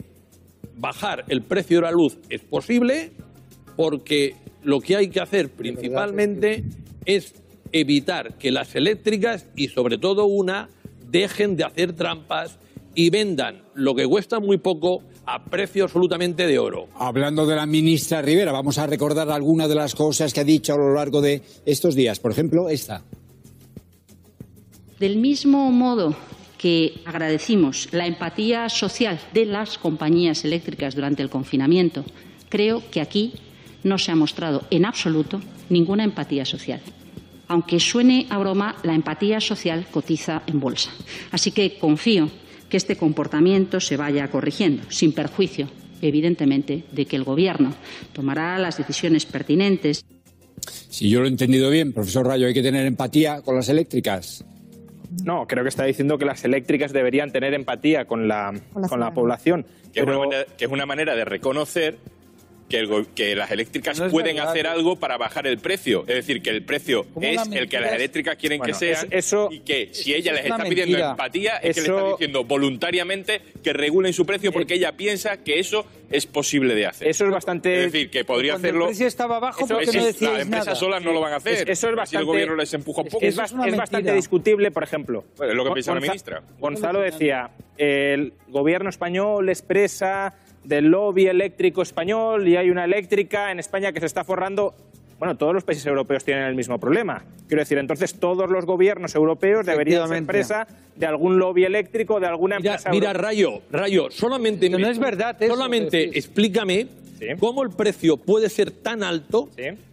bajar 0.77 1.25
el 1.29 1.41
precio 1.41 1.77
de 1.77 1.81
la 1.83 1.91
luz 1.91 2.17
es 2.29 2.41
posible 2.41 3.11
porque 3.75 4.35
lo 4.63 4.81
que 4.81 4.95
hay 4.95 5.09
que 5.09 5.19
hacer 5.19 5.49
principalmente 5.49 6.63
es 7.05 7.33
evitar 7.71 8.37
que 8.37 8.51
las 8.51 8.75
eléctricas 8.75 9.47
y 9.55 9.67
sobre 9.67 9.97
todo 9.97 10.25
una 10.25 10.69
dejen 11.09 11.55
de 11.55 11.63
hacer 11.63 11.93
trampas 11.93 12.59
y 12.95 13.09
vendan 13.09 13.63
lo 13.73 13.93
que 13.93 14.07
cuesta 14.07 14.39
muy 14.39 14.57
poco 14.57 15.03
a 15.25 15.43
precio 15.43 15.83
absolutamente 15.83 16.47
de 16.47 16.59
oro. 16.59 16.87
Hablando 16.95 17.45
de 17.45 17.55
la 17.55 17.65
ministra 17.65 18.21
Rivera, 18.21 18.51
vamos 18.51 18.77
a 18.77 18.87
recordar 18.87 19.29
algunas 19.29 19.67
de 19.67 19.75
las 19.75 19.95
cosas 19.95 20.33
que 20.33 20.39
ha 20.39 20.45
dicho 20.45 20.73
a 20.73 20.77
lo 20.77 20.93
largo 20.93 21.21
de 21.21 21.41
estos 21.65 21.95
días. 21.95 22.19
Por 22.19 22.31
ejemplo, 22.31 22.69
esta. 22.69 23.03
Del 24.99 25.17
mismo 25.17 25.71
modo 25.71 26.15
que 26.57 27.01
agradecimos 27.05 27.89
la 27.91 28.07
empatía 28.07 28.69
social 28.69 29.19
de 29.33 29.45
las 29.45 29.77
compañías 29.77 30.45
eléctricas 30.45 30.95
durante 30.95 31.21
el 31.21 31.29
confinamiento, 31.29 32.05
creo 32.49 32.81
que 32.91 33.01
aquí 33.01 33.33
no 33.83 33.97
se 33.97 34.11
ha 34.11 34.15
mostrado 34.15 34.63
en 34.71 34.85
absoluto 34.85 35.41
ninguna 35.69 36.03
empatía 36.03 36.45
social. 36.45 36.81
Aunque 37.47 37.79
suene 37.79 38.25
a 38.29 38.37
broma, 38.37 38.75
la 38.83 38.95
empatía 38.95 39.39
social 39.39 39.85
cotiza 39.91 40.41
en 40.47 40.59
bolsa. 40.59 40.89
Así 41.31 41.51
que 41.51 41.77
confío 41.77 42.29
que 42.69 42.77
este 42.77 42.95
comportamiento 42.97 43.79
se 43.79 43.97
vaya 43.97 44.29
corrigiendo, 44.29 44.83
sin 44.89 45.11
perjuicio, 45.13 45.67
evidentemente, 46.01 46.83
de 46.91 47.05
que 47.05 47.15
el 47.15 47.23
Gobierno 47.23 47.73
tomará 48.13 48.57
las 48.57 48.77
decisiones 48.77 49.25
pertinentes. 49.25 50.03
Si 50.89 51.09
yo 51.09 51.19
lo 51.19 51.25
he 51.27 51.29
entendido 51.29 51.69
bien, 51.69 51.93
profesor 51.93 52.25
Rayo, 52.25 52.47
hay 52.47 52.53
que 52.53 52.63
tener 52.63 52.87
empatía 52.87 53.41
con 53.41 53.55
las 53.55 53.69
eléctricas. 53.69 54.43
No, 55.23 55.45
creo 55.47 55.63
que 55.63 55.69
está 55.69 55.85
diciendo 55.85 56.17
que 56.17 56.25
las 56.25 56.43
eléctricas 56.43 56.91
deberían 56.91 57.31
tener 57.31 57.53
empatía 57.53 58.05
con 58.05 58.27
la, 58.27 58.53
con 58.89 58.99
la 58.99 59.13
población. 59.13 59.65
Que, 59.93 59.99
es 59.99 60.05
Pero- 60.05 60.19
una 60.19 60.25
manera, 60.27 60.45
que 60.57 60.65
es 60.65 60.71
una 60.71 60.85
manera 60.85 61.15
de 61.15 61.25
reconocer 61.25 61.97
que, 62.69 62.79
el 62.79 63.07
que 63.15 63.35
las 63.35 63.51
eléctricas 63.51 63.99
No 63.99 64.07
es 64.07 64.11
pueden 64.11 64.35
verdad. 64.37 64.51
hacer 64.51 64.65
algo 64.67 64.95
para 64.95 65.17
bajar 65.17 65.45
el 65.45 65.59
precio. 65.59 66.01
Es 66.07 66.15
decir, 66.15 66.41
que 66.41 66.49
el 66.49 66.63
precio 66.63 67.05
¿Cómo 67.13 67.25
es 67.27 67.39
el 67.51 67.69
que 67.69 67.79
las 67.79 67.91
es? 67.91 67.95
eléctricas 67.95 68.35
quieren 68.37 68.57
Bueno, 68.57 68.73
que 68.73 68.79
sean 68.79 69.05
es- 69.11 69.25
eso- 69.25 69.49
y 69.51 69.59
que 69.59 69.89
si 69.93 70.13
ella 70.15 70.31
les 70.33 70.45
es 70.45 70.51
está 70.51 70.63
pidiendo 70.63 70.93
mentira. 70.97 71.11
empatía 71.11 71.57
es 71.57 71.75
que 71.75 71.81
le 71.81 71.87
Eso- 71.87 71.97
está 71.97 72.09
diciendo 72.11 72.43
voluntariamente 72.43 73.41
que 73.63 73.71
regulen 73.73 74.13
su 74.13 74.25
precio 74.25 74.51
porque 74.51 74.73
ella 74.75 74.93
piensa 74.93 75.37
que 75.43 75.59
eso 75.59 75.85
es 76.11 76.25
posible 76.25 76.75
de 76.75 76.85
hacer. 76.87 77.07
Eso 77.07 77.25
es 77.25 77.31
bastante... 77.31 77.85
Es 77.85 77.91
decir, 77.91 78.09
que 78.09 78.23
podría 78.25 78.53
Cuando 78.53 78.67
hacerlo... 78.67 78.85
el 78.85 78.89
precio 78.89 79.07
estaba 79.07 79.39
bajo, 79.39 79.65
Eso- 79.65 79.73
¿por 79.75 79.83
qué 79.83 79.89
eso 79.89 79.93
no 79.93 79.99
es- 79.99 80.05
decíais 80.13 80.33
Las 80.33 80.41
empresas 80.43 80.65
nada? 80.67 80.79
solas 80.79 81.03
no 81.03 81.11
lo 81.13 81.19
van 81.21 81.33
a 81.33 81.35
hacer. 81.37 81.53
Es- 81.53 81.59
eso 81.61 81.69
es 81.71 81.79
Si 81.79 81.87
el 81.87 81.95
bastante- 81.95 82.25
gobierno 82.25 82.55
les 82.55 82.73
empuja 82.73 83.01
un 83.01 83.07
es- 83.07 83.13
poco. 83.13 83.25
Es, 83.25 83.37
es 83.67 83.75
bastante 83.77 84.13
discutible, 84.13 84.71
por 84.71 84.83
ejemplo. 84.83 85.23
Bueno, 85.37 85.51
es 85.51 85.57
lo 85.57 85.63
que 85.65 85.71
piensa 85.71 85.91
la 85.93 85.99
Gonza- 85.99 86.11
ministra. 86.11 86.43
Gonzalo 86.59 86.99
decía, 87.01 87.49
el 87.77 88.33
gobierno 88.47 88.89
español 88.89 89.49
expresa 89.49 90.33
del 90.65 90.85
lobby 90.85 91.27
eléctrico 91.27 91.81
español 91.81 92.47
y 92.47 92.57
hay 92.57 92.69
una 92.69 92.83
eléctrica 92.85 93.51
en 93.51 93.59
España 93.59 93.91
que 93.91 93.99
se 93.99 94.05
está 94.05 94.23
forrando. 94.23 94.73
Bueno, 95.17 95.37
todos 95.37 95.53
los 95.53 95.63
países 95.63 95.85
europeos 95.85 96.25
tienen 96.25 96.43
el 96.43 96.55
mismo 96.55 96.77
problema. 96.77 97.23
Quiero 97.47 97.61
decir, 97.61 97.77
entonces 97.77 98.15
todos 98.19 98.49
los 98.49 98.65
gobiernos 98.65 99.15
europeos 99.15 99.65
deberían 99.65 100.07
ser 100.09 100.17
Efectivamente. 100.17 100.31
presa 100.31 100.67
de 100.95 101.05
algún 101.05 101.39
lobby 101.39 101.63
eléctrico, 101.63 102.19
de 102.19 102.27
alguna 102.27 102.57
Mira, 102.57 102.71
empresa 102.73 102.89
mira. 102.89 103.13
Rayo, 103.13 103.61
Rayo, 103.71 104.11
solamente 104.11 104.69
no 104.69 104.77
es 104.89 104.99
verdad 104.99 105.37
eso 105.41 105.53
solamente 105.53 106.17
explícame 106.17 106.87
cómo 107.39 107.63
el 107.63 107.69
precio 107.69 108.17
puede 108.17 108.49
ser 108.49 108.71
tan 108.71 109.03
alto, 109.03 109.49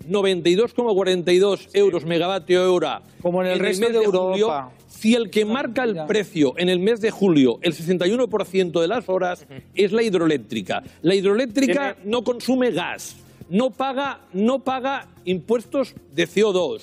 92,42 0.09 1.69
euros 1.75 2.05
megavatio 2.05 2.73
hora, 2.75 3.02
Como 3.21 3.43
en 3.43 3.50
el 3.50 3.59
resto 3.61 3.85
mes 3.88 3.93
de 3.93 4.05
julio, 4.07 4.21
Europa. 4.35 4.71
Si 5.02 5.16
el 5.16 5.30
que 5.30 5.44
marca 5.44 5.82
el 5.82 5.97
precio 6.06 6.54
en 6.56 6.68
el 6.68 6.78
mes 6.78 7.00
de 7.00 7.11
julio, 7.11 7.59
el 7.62 7.75
61% 7.75 8.80
de 8.80 8.87
las 8.87 9.09
horas, 9.09 9.44
es 9.75 9.90
la 9.90 10.04
hidroeléctrica. 10.04 10.85
La 11.00 11.16
hidroeléctrica 11.16 11.97
no 12.04 12.23
consume 12.23 12.71
gas, 12.71 13.16
no 13.50 13.71
paga, 13.71 14.21
no 14.32 14.61
paga 14.61 15.09
impuestos 15.25 15.97
de 16.12 16.28
CO2. 16.28 16.82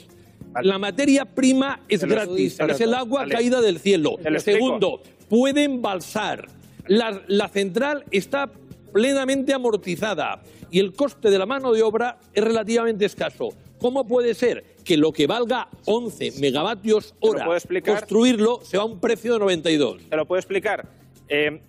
La 0.61 0.77
materia 0.77 1.23
prima 1.23 1.79
es 1.87 2.03
gratis, 2.03 2.59
es 2.59 2.81
el 2.81 2.93
agua 2.93 3.21
vale. 3.21 3.35
caída 3.35 3.61
del 3.61 3.79
cielo. 3.79 4.17
Segundo, 4.39 5.01
puede 5.29 5.63
embalsar. 5.63 6.49
La, 6.87 7.21
la 7.27 7.47
central 7.47 8.03
está 8.11 8.51
plenamente 8.91 9.53
amortizada 9.53 10.41
y 10.71 10.79
el 10.79 10.91
coste 10.91 11.29
de 11.29 11.39
la 11.39 11.45
mano 11.45 11.71
de 11.71 11.83
obra 11.83 12.19
es 12.33 12.43
relativamente 12.43 13.05
escaso. 13.05 13.53
¿Cómo 13.79 14.05
puede 14.07 14.33
ser 14.33 14.75
que 14.83 14.97
lo 14.97 15.11
que 15.11 15.27
valga 15.27 15.69
11 15.85 16.33
megavatios 16.39 17.15
hora 17.19 17.47
construirlo 17.85 18.59
se 18.63 18.77
va 18.77 18.83
a 18.83 18.85
un 18.85 18.99
precio 18.99 19.33
de 19.33 19.39
92? 19.39 20.09
Te 20.09 20.15
lo 20.15 20.25
puedo 20.25 20.39
explicar. 20.39 20.87
Eh, 21.27 21.61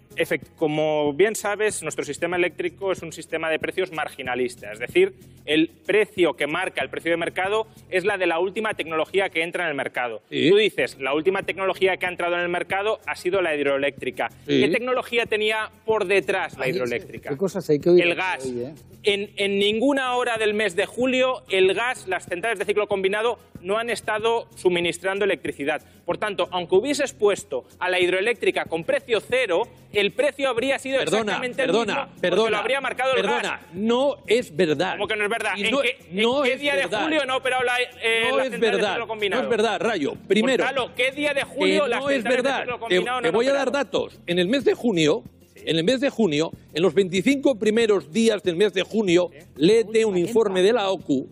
como 0.57 1.12
bien 1.12 1.35
sabes, 1.35 1.83
nuestro 1.83 2.05
sistema 2.05 2.37
eléctrico 2.37 2.93
es 2.93 3.02
un 3.02 3.12
sistema 3.12 3.50
de 3.50 3.59
precios 3.59 3.93
marginalista, 3.93 4.73
es 4.73 4.79
decir, 4.79 5.14
el 5.47 5.69
precio 5.69 6.35
que 6.35 6.47
marca 6.47 6.83
el 6.83 6.90
precio 6.90 7.11
de 7.11 7.17
mercado 7.17 7.67
es 7.90 8.05
la 8.05 8.19
de 8.19 8.26
la 8.26 8.38
última 8.38 8.75
tecnología 8.75 9.31
que 9.31 9.43
entra 9.43 9.64
en 9.64 9.71
el 9.71 9.76
mercado. 9.76 10.23
Sí. 10.31 10.50
Tú 10.50 10.57
dices, 10.57 10.99
la 11.00 11.14
última 11.14 11.43
tecnología 11.43 11.97
que 11.97 12.07
ha 12.07 12.09
entrado 12.09 12.35
en 12.35 12.43
el 12.43 12.49
mercado 12.49 13.00
ha 13.07 13.17
sido 13.17 13.40
la 13.40 13.55
hidroeléctrica. 13.55 14.29
Sí. 14.47 14.61
¿Qué 14.61 14.69
tecnología 14.69 15.26
tenía 15.26 15.71
por 15.85 16.07
detrás 16.07 16.59
la 16.59 16.69
hidroeléctrica? 16.69 17.31
¿Qué 17.31 17.37
cosas 17.37 17.69
hay 17.71 17.81
que 17.81 17.90
oír? 17.90 18.02
El 18.02 18.14
gas. 18.14 18.45
hoy, 18.45 18.61
eh? 18.62 18.75
En, 19.02 19.31
en 19.37 19.59
ninguna 19.59 20.14
hora 20.14 20.37
del 20.37 20.52
mes 20.52 20.76
de 20.76 20.85
julio, 20.85 21.43
el 21.49 21.73
gas, 21.73 22.07
las 22.07 22.26
centrales 22.26 22.59
de 22.59 22.67
ciclo 22.67 22.87
combinado 22.87 23.38
no 23.62 23.79
han 23.79 23.88
estado 23.90 24.47
suministrando 24.57 25.25
electricidad. 25.25 25.83
Por 26.05 26.19
tanto, 26.19 26.49
aunque 26.50 26.76
hubieses 26.76 27.12
puesto 27.12 27.64
a 27.79 27.88
la 27.88 27.99
hidroeléctrica 27.99 28.67
con 28.67 28.85
precio 28.85 29.21
cero, 29.21 29.62
el 30.00 30.12
precio 30.12 30.49
habría 30.49 30.78
sido 30.78 30.99
Perdona, 30.99 31.21
exactamente 31.21 31.62
el 31.62 31.66
perdona, 31.69 31.95
mismo 31.95 32.07
porque 32.09 32.21
perdona. 32.21 32.50
lo 32.50 32.57
habría 32.57 32.80
marcado 32.80 33.11
el 33.14 33.21
perdona, 33.23 33.42
gas. 33.42 33.61
no 33.73 34.16
es 34.26 34.54
verdad. 34.57 34.92
¿Cómo 34.95 35.07
que 35.09 35.16
no 35.16 35.25
es 35.25 35.30
verdad? 35.30 35.52
Y 35.57 35.64
¿En 35.64 35.71
no- 35.71 35.80
qué, 35.83 35.97
en 36.11 36.16
no 36.23 36.42
qué 36.42 36.52
es 36.54 36.61
día 36.61 36.75
verdad. 36.75 36.99
de 36.99 37.04
julio 37.04 37.26
no 37.26 37.33
ha 37.33 37.37
operado 37.37 37.62
la, 37.62 37.75
eh, 38.02 38.26
no 38.30 38.37
las 38.38 38.47
es 38.52 38.61
verdad, 38.61 38.99
no 38.99 39.40
es 39.40 39.49
verdad, 39.49 39.80
Rayo. 39.80 40.14
Primero, 40.26 40.64
Gonzalo, 40.64 40.95
¿qué 40.97 41.12
día 41.12 41.35
de 41.35 41.42
julio 41.42 41.87
las 41.87 42.00
no 42.00 42.11
es 42.11 42.23
verdad. 42.25 42.64
Te, 42.88 43.00
no 43.00 43.21
te 43.23 43.30
voy 43.30 43.47
a 43.49 43.52
dar 43.52 43.71
datos. 43.71 44.19
En 44.26 44.38
el 44.38 44.49
mes 44.49 44.64
de 44.64 44.75
junio, 44.75 45.23
en 45.57 45.76
el 45.76 45.85
mes 45.85 46.00
de 46.00 46.09
junio, 46.11 46.50
en 46.73 46.83
los 46.83 46.95
25 46.95 47.59
primeros 47.59 48.12
días 48.12 48.42
del 48.42 48.57
mes 48.57 48.73
de 48.73 48.83
junio, 48.83 49.30
léete 49.57 50.04
un 50.04 50.16
informe 50.16 50.62
de 50.62 50.73
la 50.73 50.88
OCU. 50.90 51.28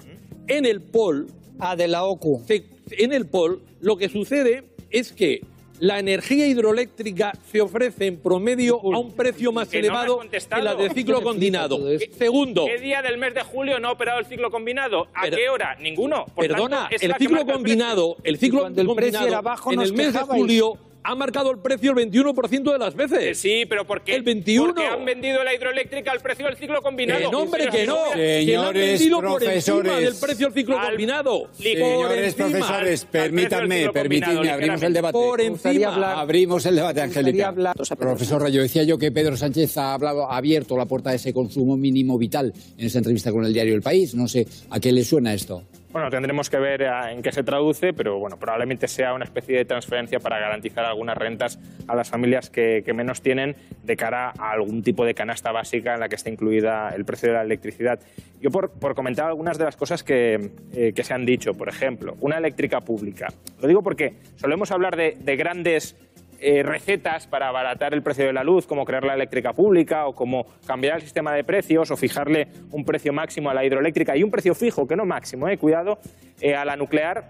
En 0.47 0.67
el 0.67 0.81
POL. 0.83 1.27
Ah, 1.61 1.75
de 1.77 1.89
la 1.89 2.05
OCU. 2.05 2.45
en 2.91 3.13
el 3.13 3.27
POL, 3.27 3.63
lo 3.81 3.97
que 3.97 4.09
sucede 4.09 4.65
es 4.91 5.13
que 5.13 5.41
la 5.81 5.99
energía 5.99 6.47
hidroeléctrica 6.47 7.33
se 7.51 7.61
ofrece 7.61 8.07
en 8.07 8.19
promedio 8.19 8.81
a 8.81 8.99
un 8.99 9.13
precio 9.13 9.53
más 9.53 9.69
Que 9.69 9.79
no 9.79 9.87
elevado 9.87 10.21
que 10.21 10.63
la 10.63 10.75
de 10.75 10.91
ciclo 10.91 11.23
combinado. 11.23 11.79
Segundo, 12.17 12.67
¿Qué 12.67 12.79
día 12.79 13.03
del 13.03 13.19
mes 13.19 13.35
de 13.35 13.43
julio 13.43 13.79
no 13.79 13.89
ha 13.89 13.93
operado 13.93 14.19
el 14.19 14.27
ciclo 14.27 14.51
combinado? 14.51 15.09
¿A 15.15 15.29
qué 15.29 15.49
hora? 15.49 15.77
Ninguno. 15.81 16.27
Por 16.35 16.47
Perdona, 16.47 16.89
tanto, 16.89 17.07
el 17.07 17.15
ciclo 17.15 17.41
el 17.41 17.47
combinado, 17.47 18.17
el 18.25 18.39
ciclo 18.39 18.67
el 18.67 18.87
combinado 18.87 19.27
era 19.27 19.41
bajo, 19.41 19.73
en 19.73 19.81
el 19.81 19.93
mes 19.93 20.13
de 20.13 20.21
julio 20.21 20.79
ha 21.03 21.15
marcado 21.15 21.51
el 21.51 21.59
precio 21.59 21.93
el 21.97 22.11
21% 22.11 22.73
de 22.73 22.79
las 22.79 22.95
veces. 22.95 23.39
Sí, 23.39 23.65
pero 23.69 23.87
¿por 23.87 24.03
qué? 24.03 24.15
El 24.15 24.23
21. 24.23 24.75
Porque 24.75 24.87
han 24.87 25.05
vendido 25.05 25.43
la 25.45 25.55
hidroeléctrica 25.55 26.13
al 26.13 26.21
precio 26.21 26.47
del 26.47 26.57
ciclo 26.57 26.83
combinado. 26.83 27.21
Que 27.21 27.31
no, 27.31 27.39
hombre, 27.43 27.69
que 27.71 27.87
no. 27.87 27.97
Señores 28.13 28.45
que 28.47 28.57
han 28.57 28.73
vendido 28.75 29.21
por 29.21 29.43
encima 29.43 29.79
profesores. 29.83 30.01
del 30.01 30.15
precio 30.21 30.47
del 30.49 30.55
ciclo 30.55 30.79
Al- 30.79 30.89
combinado. 30.89 31.49
Señores 31.53 32.35
encima. 32.39 32.49
profesores, 32.59 33.05
permítanme, 33.05 33.91
permitidme, 33.91 34.51
abrimos 34.51 34.83
el 34.83 34.93
debate. 34.93 35.13
Por 35.13 35.39
Me 35.43 35.49
gustaría 35.51 35.87
encima. 35.89 35.95
hablar- 35.95 36.19
Abrimos 36.19 36.67
el 36.67 36.77
debate, 36.77 37.01
Angélica. 37.01 37.49
hablar- 37.49 37.77
Profesor 37.99 38.43
Rayo, 38.43 38.61
decía 38.63 38.83
yo 38.83 38.99
que 38.99 39.11
Pedro 39.13 39.37
Sánchez 39.37 39.77
ha 39.79 39.95
hablado, 39.95 40.31
ha 40.31 40.37
abierto 40.37 40.77
la 40.77 40.87
puerta 40.87 41.11
a 41.11 41.15
ese 41.15 41.33
consumo 41.33 41.77
mínimo 41.77 42.19
vital 42.19 42.53
en 42.77 42.87
esa 42.87 42.99
entrevista 42.99 43.33
con 43.33 43.45
el 43.45 43.53
diario 43.53 43.75
El 43.75 43.83
País. 43.83 44.15
No 44.15 44.29
sé, 44.29 44.47
¿a 44.71 44.79
qué 44.81 44.93
le 44.93 45.05
suena 45.05 45.33
esto? 45.33 45.63
Bueno, 45.91 46.11
tendremos 46.11 46.51
que 46.51 46.59
ver 46.59 46.83
eh, 46.83 46.91
en 47.13 47.23
qué 47.23 47.33
se 47.33 47.43
traduce, 47.43 47.95
pero 47.95 48.19
bueno, 48.19 48.39
probablemente 48.39 48.87
sea 48.89 49.15
una 49.15 49.25
especie 49.25 49.57
de 49.57 49.65
transferencia 49.65 50.21
para 50.21 50.39
garantizar 50.39 50.85
algunas 50.85 51.17
rentas 51.17 51.59
a 51.87 51.95
las 51.95 52.11
familias 52.11 52.51
que, 52.51 52.85
menos 52.95 53.23
tienen 53.23 53.57
de 53.85 53.97
cara 53.97 54.33
a 54.39 54.51
algún 54.51 54.83
tipo 54.83 55.07
de 55.07 55.15
canasta 55.15 55.51
básica 55.51 55.95
en 55.95 56.01
la 56.01 56.09
que 56.09 56.17
esté 56.17 56.31
incluida 56.31 56.91
el 56.91 57.07
precio 57.07 57.31
de 57.31 57.37
la 57.37 57.43
electricidad. 57.43 58.01
Yo 58.41 58.51
por, 58.51 58.71
por 58.71 58.95
comentar 58.95 59.29
algunas 59.29 59.57
de 59.57 59.65
las 59.65 59.77
cosas 59.77 60.05
que, 60.05 60.51
eh, 60.75 60.93
que 60.95 61.05
se 61.05 61.15
han 61.15 61.25
dicho, 61.25 61.55
por 61.55 61.71
ejemplo, 61.71 62.17
una 62.21 62.37
eléctrica 62.37 62.83
pública. 62.83 63.29
Lo 63.61 63.67
digo 63.67 63.83
porque 63.83 64.15
solemos 64.37 64.71
hablar 64.71 64.95
de 64.97 65.37
grandes 65.37 65.97
eh, 66.41 66.63
recetas 66.63 67.27
para 67.27 67.49
abaratar 67.49 67.95
el 67.95 68.03
precio 68.03 68.25
de 68.27 68.33
la 68.33 68.45
luz, 68.45 68.67
como 68.67 68.85
crear 68.85 69.05
la 69.05 69.15
eléctrica 69.15 69.53
pública 69.53 70.07
o 70.07 70.15
como 70.15 70.47
cambiar 70.67 70.97
el 70.97 71.03
sistema 71.03 71.33
de 71.35 71.43
precios 71.45 71.91
o 71.91 71.97
fijarle 71.97 72.49
un 72.71 72.85
precio 72.85 73.13
máximo 73.13 73.51
a 73.51 73.55
la 73.55 73.65
hidroeléctrica 73.65 74.17
y 74.17 74.23
un 74.23 74.31
precio 74.31 74.55
fijo, 74.55 74.87
que 74.87 74.95
no 74.97 75.05
máximo, 75.05 75.49
eh, 75.49 75.59
cuidado, 75.59 75.99
eh, 76.41 76.55
a 76.55 76.65
la 76.65 76.77
nuclear, 76.77 77.29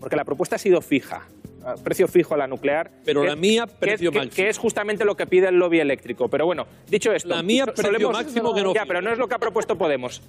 porque 0.00 0.16
la 0.16 0.24
propuesta 0.24 0.56
ha 0.56 0.58
sido 0.58 0.80
fija. 0.80 1.22
ah, 1.64 1.74
Precio 1.82 2.08
fijo 2.08 2.34
a 2.34 2.36
la 2.36 2.46
nuclear. 2.46 2.90
Pero 3.04 3.22
que- 3.22 3.28
la 3.28 3.36
mía, 3.36 3.66
precio 3.66 4.10
que, 4.10 4.18
máximo. 4.18 4.36
que 4.36 4.48
es 4.48 4.58
justamente 4.58 5.04
lo 5.04 5.16
que 5.16 5.26
pide 5.26 5.48
el 5.48 5.56
lobby 5.56 5.80
eléctrico. 5.80 6.28
Pero 6.28 6.46
bueno, 6.46 6.66
dicho 6.88 7.12
esto. 7.12 7.28
La 7.28 7.42
mía, 7.42 7.66
precio 7.66 8.10
máximo 8.10 8.54
que 8.54 8.62
no 8.62 8.74
Ya, 8.74 8.86
pero 8.86 9.02
no 9.02 9.12
es 9.12 9.18
lo 9.18 9.28
que 9.28 9.34
ha 9.34 9.38
propuesto 9.38 9.76
Podemos. 9.76 10.22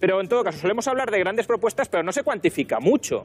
Pero 0.00 0.20
en 0.20 0.28
todo 0.28 0.44
caso, 0.44 0.58
solemos 0.58 0.86
hablar 0.86 1.10
de 1.10 1.18
grandes 1.18 1.46
propuestas, 1.46 1.88
pero 1.88 2.02
no 2.02 2.12
se 2.12 2.22
cuantifica 2.22 2.78
mucho. 2.80 3.24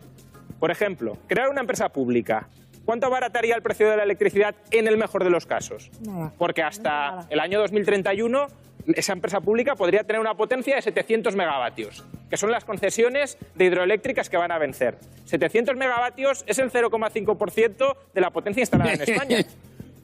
Por 0.60 0.72
ejemplo, 0.72 1.18
crear 1.28 1.50
una 1.50 1.62
empresa 1.62 1.90
pública. 1.90 2.48
¿Cuánto 2.86 3.08
abarataría 3.08 3.56
el 3.56 3.62
precio 3.62 3.90
de 3.90 3.98
la 3.98 4.04
electricidad 4.04 4.56
en 4.72 4.88
el 4.88 4.98
mejor 4.98 5.24
de 5.24 5.30
los 5.30 5.46
casos? 5.46 5.90
Porque 6.38 6.64
hasta 6.64 7.26
el 7.30 7.40
año 7.40 7.60
2031 7.60 8.48
esa 8.96 9.14
empresa 9.14 9.40
pública 9.40 9.76
podría 9.76 10.04
tener 10.04 10.20
una 10.20 10.36
potencia 10.36 10.76
de 10.76 10.82
700 10.82 11.36
megavatios, 11.36 12.04
que 12.30 12.36
son 12.36 12.52
las 12.52 12.66
concesiones 12.66 13.38
de 13.56 13.66
hidroeléctricas 13.66 14.30
que 14.30 14.36
van 14.36 14.52
a 14.52 14.58
vencer. 14.58 14.98
700 15.26 15.78
megavatios 15.78 16.44
es 16.46 16.60
el 16.60 16.70
0,5% 16.70 17.96
de 18.14 18.22
la 18.22 18.32
potencia 18.32 18.62
instalada 18.62 18.94
en 18.94 19.02
España. 19.10 19.38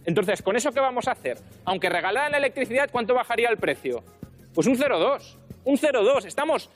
Entonces, 0.06 0.42
¿con 0.42 0.56
eso 0.56 0.72
qué 0.72 0.80
vamos 0.80 1.10
a 1.10 1.12
hacer? 1.12 1.38
Aunque 1.66 1.90
regalaran 1.90 2.32
la 2.32 2.38
electricidad, 2.38 2.90
¿cuánto 2.90 3.14
bajaría 3.14 3.50
el 3.50 3.58
precio? 3.58 4.04
Pues 4.54 4.66
un 4.68 4.78
0,2. 4.78 5.36
Un 5.66 5.78
0,2. 5.78 6.26
Estamos 6.26 6.70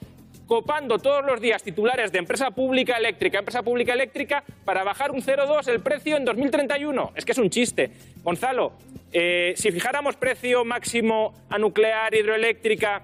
copando 0.47 0.99
todos 0.99 1.25
los 1.25 1.39
días 1.41 1.63
titulares 1.63 2.11
de 2.11 2.19
empresa 2.19 2.51
pública 2.51 2.97
eléctrica, 2.97 3.39
empresa 3.39 3.63
pública 3.63 3.93
eléctrica, 3.93 4.43
para 4.65 4.83
bajar 4.83 5.11
un 5.11 5.21
0,2 5.21 5.67
el 5.69 5.79
precio 5.79 6.17
en 6.17 6.25
2031. 6.25 7.11
Es 7.15 7.25
que 7.25 7.31
es 7.31 7.37
un 7.37 7.49
chiste. 7.49 7.91
Gonzalo, 8.23 8.73
eh, 9.11 9.53
si 9.55 9.71
fijáramos 9.71 10.15
precio 10.15 10.65
máximo 10.65 11.33
a 11.49 11.57
nuclear, 11.57 12.13
hidroeléctrica, 12.13 13.03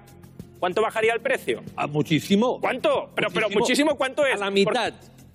¿cuánto 0.58 0.82
bajaría 0.82 1.12
el 1.14 1.20
precio? 1.20 1.62
A 1.76 1.86
muchísimo. 1.86 2.60
¿Cuánto? 2.60 3.10
Pero, 3.14 3.28
pero 3.32 3.48
muchísimo, 3.50 3.96
¿cuánto 3.96 4.26
es? 4.26 4.34
A 4.34 4.38
la 4.44 4.50
mitad. 4.50 4.92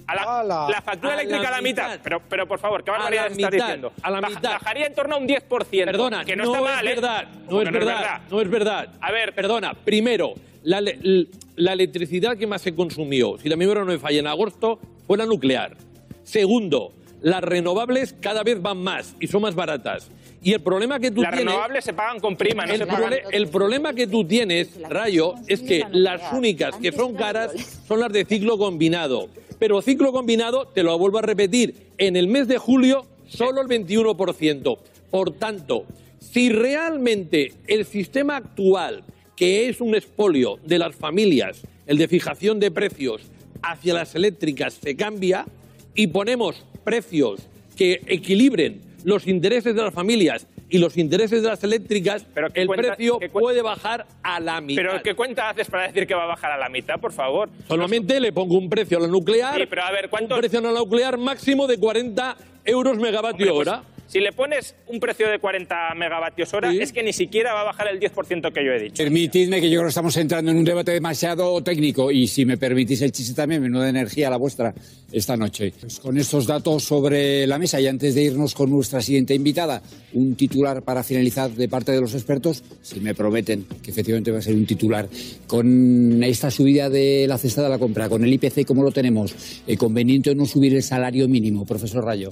A 0.08 0.44
la, 0.44 0.68
la 0.70 0.82
factura 0.84 1.14
A 1.14 1.16
la 1.16 1.22
eléctrica 1.24 1.48
a 1.48 1.52
la 1.52 1.62
mitad. 1.64 1.90
mitad. 1.90 2.00
Pero, 2.04 2.22
pero 2.30 2.48
por 2.48 2.60
favor, 2.60 2.84
¿qué 2.84 2.92
A 2.92 2.94
barbaridad 2.94 3.32
estás 3.32 3.50
diciendo? 3.52 3.92
a 4.04 4.12
la 4.12 4.22
Baja- 4.22 4.36
mitad. 4.36 4.52
Bajaría 4.52 4.86
en 4.86 4.94
torno 4.94 5.16
a 5.16 5.18
un 5.18 5.28
10%. 5.28 5.86
Perdona, 5.86 6.24
que 6.24 6.36
no, 6.36 6.44
no, 6.46 6.52
está 6.56 6.64
mal, 6.64 6.86
es 6.88 6.92
¿eh? 6.92 6.96
verdad, 6.96 7.28
no 7.28 7.46
¿Cómo 7.48 7.62
es 7.64 7.68
que 7.70 7.74
verdad, 7.74 8.22
no 8.30 8.42
es 8.42 8.50
verdad. 8.52 8.90
A 9.02 9.12
ver, 9.12 9.34
Perdona, 9.34 9.74
primero, 9.74 10.36
la, 10.66 11.72
electricidad 11.74 12.38
que 12.38 12.48
más 12.48 12.62
se 12.62 12.74
consumió, 12.74 13.38
si 13.38 13.50
la 13.50 13.56
memoria 13.56 13.84
no 13.84 13.92
me 13.92 14.00
falla, 14.00 14.20
en 14.20 14.28
agosto, 14.28 14.80
fue 15.08 15.18
la 15.18 15.26
nuclear. 15.26 15.78
Segundo, 16.24 16.92
las 17.22 17.42
renovables 17.42 18.16
cada 18.20 18.44
vez 18.44 18.62
van 18.62 18.80
más 18.80 19.16
y 19.20 19.28
son 19.28 19.44
más 19.44 19.56
baratas. 19.56 20.10
Y 20.42 20.54
el 20.54 20.62
problema 20.62 21.00
que 21.00 21.10
tú 21.10 21.22
las 21.22 21.32
tienes... 21.32 21.54
renovables 21.54 21.86
se 21.86 21.94
pagan 21.94 22.20
con 22.20 22.36
prima, 22.36 22.66
no 22.66 22.74
El, 22.74 22.80
se 22.80 22.86
pagan... 22.86 23.14
el 23.32 23.48
problema 23.48 23.94
que 23.94 24.06
tú 24.08 24.26
tienes, 24.26 24.80
Rayo, 24.90 25.36
es 25.48 25.62
que 25.62 25.86
las 25.92 26.34
únicas 26.34 26.76
que 26.76 26.92
son 26.92 27.16
caras 27.16 27.52
son 27.88 28.00
las 28.00 28.12
de 28.12 28.26
ciclo 28.26 28.58
combinado. 28.58 29.30
Pero 29.58 29.82
ciclo 29.82 30.12
combinado, 30.12 30.68
te 30.68 30.84
lo 30.84 30.98
vuelvo 31.00 31.20
a 31.20 31.22
repetir, 31.22 31.88
en 31.98 32.16
el 32.16 32.28
mes 32.28 32.48
de 32.48 32.58
julio 32.58 33.06
solo 33.28 33.62
el 33.62 33.68
21%. 33.68 34.78
Por 35.10 35.32
tanto, 35.32 35.86
si 36.20 36.50
realmente 36.50 37.54
el 37.68 37.86
sistema 37.86 38.36
actual, 38.36 39.04
que 39.36 39.68
es 39.70 39.82
un 39.82 39.96
expolio 39.96 40.58
de 40.66 40.80
las 40.80 40.96
familias, 40.96 41.62
el 41.88 41.98
de 41.98 42.08
fijación 42.08 42.60
de 42.60 42.72
precios 42.72 43.22
hacia 43.62 43.94
las 43.94 44.16
eléctricas, 44.16 44.76
se 44.76 44.96
cambia 44.96 45.46
y 45.94 46.08
ponemos 46.08 46.66
precios 46.84 47.42
que 47.76 48.02
equilibren 48.08 48.82
los 49.04 49.28
intereses 49.28 49.76
de 49.76 49.82
las 49.84 49.94
familias 49.94 50.48
y 50.70 50.80
los 50.80 50.98
intereses 50.98 51.44
de 51.44 51.48
las 51.50 51.64
eléctricas, 51.64 52.26
el 52.56 52.66
cuenta- 52.68 52.96
precio 52.96 53.20
puede 53.32 53.62
bajar 53.62 54.08
a 54.24 54.40
la 54.40 54.62
mitad. 54.62 54.82
Pero 54.82 55.04
¿qué 55.04 55.14
cuenta 55.14 55.50
haces 55.50 55.68
para 55.70 55.88
decir 55.88 56.08
que 56.08 56.16
va 56.16 56.24
a 56.24 56.28
bajar 56.28 56.52
a 56.52 56.58
la 56.58 56.70
mitad, 56.70 57.00
por 57.00 57.12
favor? 57.12 57.50
Solamente 57.68 58.20
le 58.20 58.34
pongo 58.34 58.58
un 58.58 58.68
precio 58.70 58.98
a 58.98 59.02
la 59.02 59.08
nuclear, 59.08 59.60
Sí, 59.60 59.68
pero 59.70 59.84
a 59.84 59.92
ver, 59.92 60.10
¿cuánto- 60.10 60.34
un 60.36 60.42
precio 60.42 60.60
a 60.60 60.62
la 60.64 60.72
nuclear 60.72 61.18
máximo 61.18 61.68
de 61.68 61.78
40 61.78 62.36
euros 62.64 62.98
megavatio 62.98 63.52
Hombre, 63.54 63.56
pues, 63.56 63.68
hora. 63.68 63.84
Si 64.08 64.20
le 64.20 64.32
pones 64.32 64.76
un 64.88 65.00
precio 65.00 65.30
de 65.30 65.40
40 65.40 65.96
megavatios 65.96 66.54
hora, 66.54 66.72
es 66.72 66.92
que 66.92 67.04
ni 67.04 67.12
siquiera 67.12 67.54
va 67.54 67.62
a 67.62 67.64
bajar 67.66 67.88
el 67.88 68.00
10% 68.00 68.54
que 68.54 68.64
yo 68.64 68.72
he 68.72 68.80
dicho. 68.80 68.96
Permitidme 68.98 69.60
que 69.60 69.70
yo 69.70 69.80
creo 69.80 69.86
que 69.86 69.90
estamos 69.90 70.16
entrando 70.18 70.52
en 70.52 70.58
un 70.58 70.64
debate 70.64 70.92
demasiado 70.92 71.62
técnico 71.64 72.12
y 72.12 72.28
si 72.28 72.46
me 72.46 72.58
permitís 72.58 73.02
el 73.02 73.12
chiste 73.12 73.34
también, 73.34 73.62
menuda 73.62 73.90
energía 73.90 74.30
la 74.30 74.38
vuestra 74.38 74.74
esta 75.12 75.36
noche. 75.36 75.74
Pues 75.80 76.00
con 76.00 76.18
estos 76.18 76.46
datos 76.46 76.84
sobre 76.84 77.48
la 77.48 77.58
mesa 77.58 77.82
y 77.82 77.88
antes 77.88 78.14
de 78.14 78.24
irnos 78.24 78.54
con 78.54 78.70
nuestra 78.70 79.02
siguiente 79.02 79.34
invitada, 79.34 79.82
un 80.14 80.36
titular 80.36 80.84
para 80.84 81.04
finalizar 81.04 81.50
de 81.52 81.68
parte 81.68 81.92
de 81.92 82.02
los 82.02 82.14
expertos, 82.14 82.64
si 82.82 83.00
me 83.00 83.16
prometen 83.16 83.66
que 83.82 83.92
efectivamente 83.92 84.32
va 84.32 84.40
a 84.40 84.42
ser 84.42 84.56
un 84.56 84.66
titular, 84.66 85.10
con 85.48 86.24
esta 86.24 86.52
subida 86.52 86.90
de 86.90 87.26
la 87.28 87.38
cesta 87.38 87.64
de 87.64 87.70
la 87.70 87.80
compra, 87.80 88.08
con 88.10 88.24
el 88.24 88.34
IPC 88.34 88.66
como 88.66 88.84
lo 88.84 88.92
tenemos, 88.92 89.36
eh, 89.66 89.78
conveniente 89.78 90.30
o 90.30 90.36
no 90.36 90.46
subir 90.46 90.76
el 90.76 90.84
salario 90.84 91.28
mínimo, 91.28 91.66
profesor 91.66 92.04
Rayo. 92.04 92.32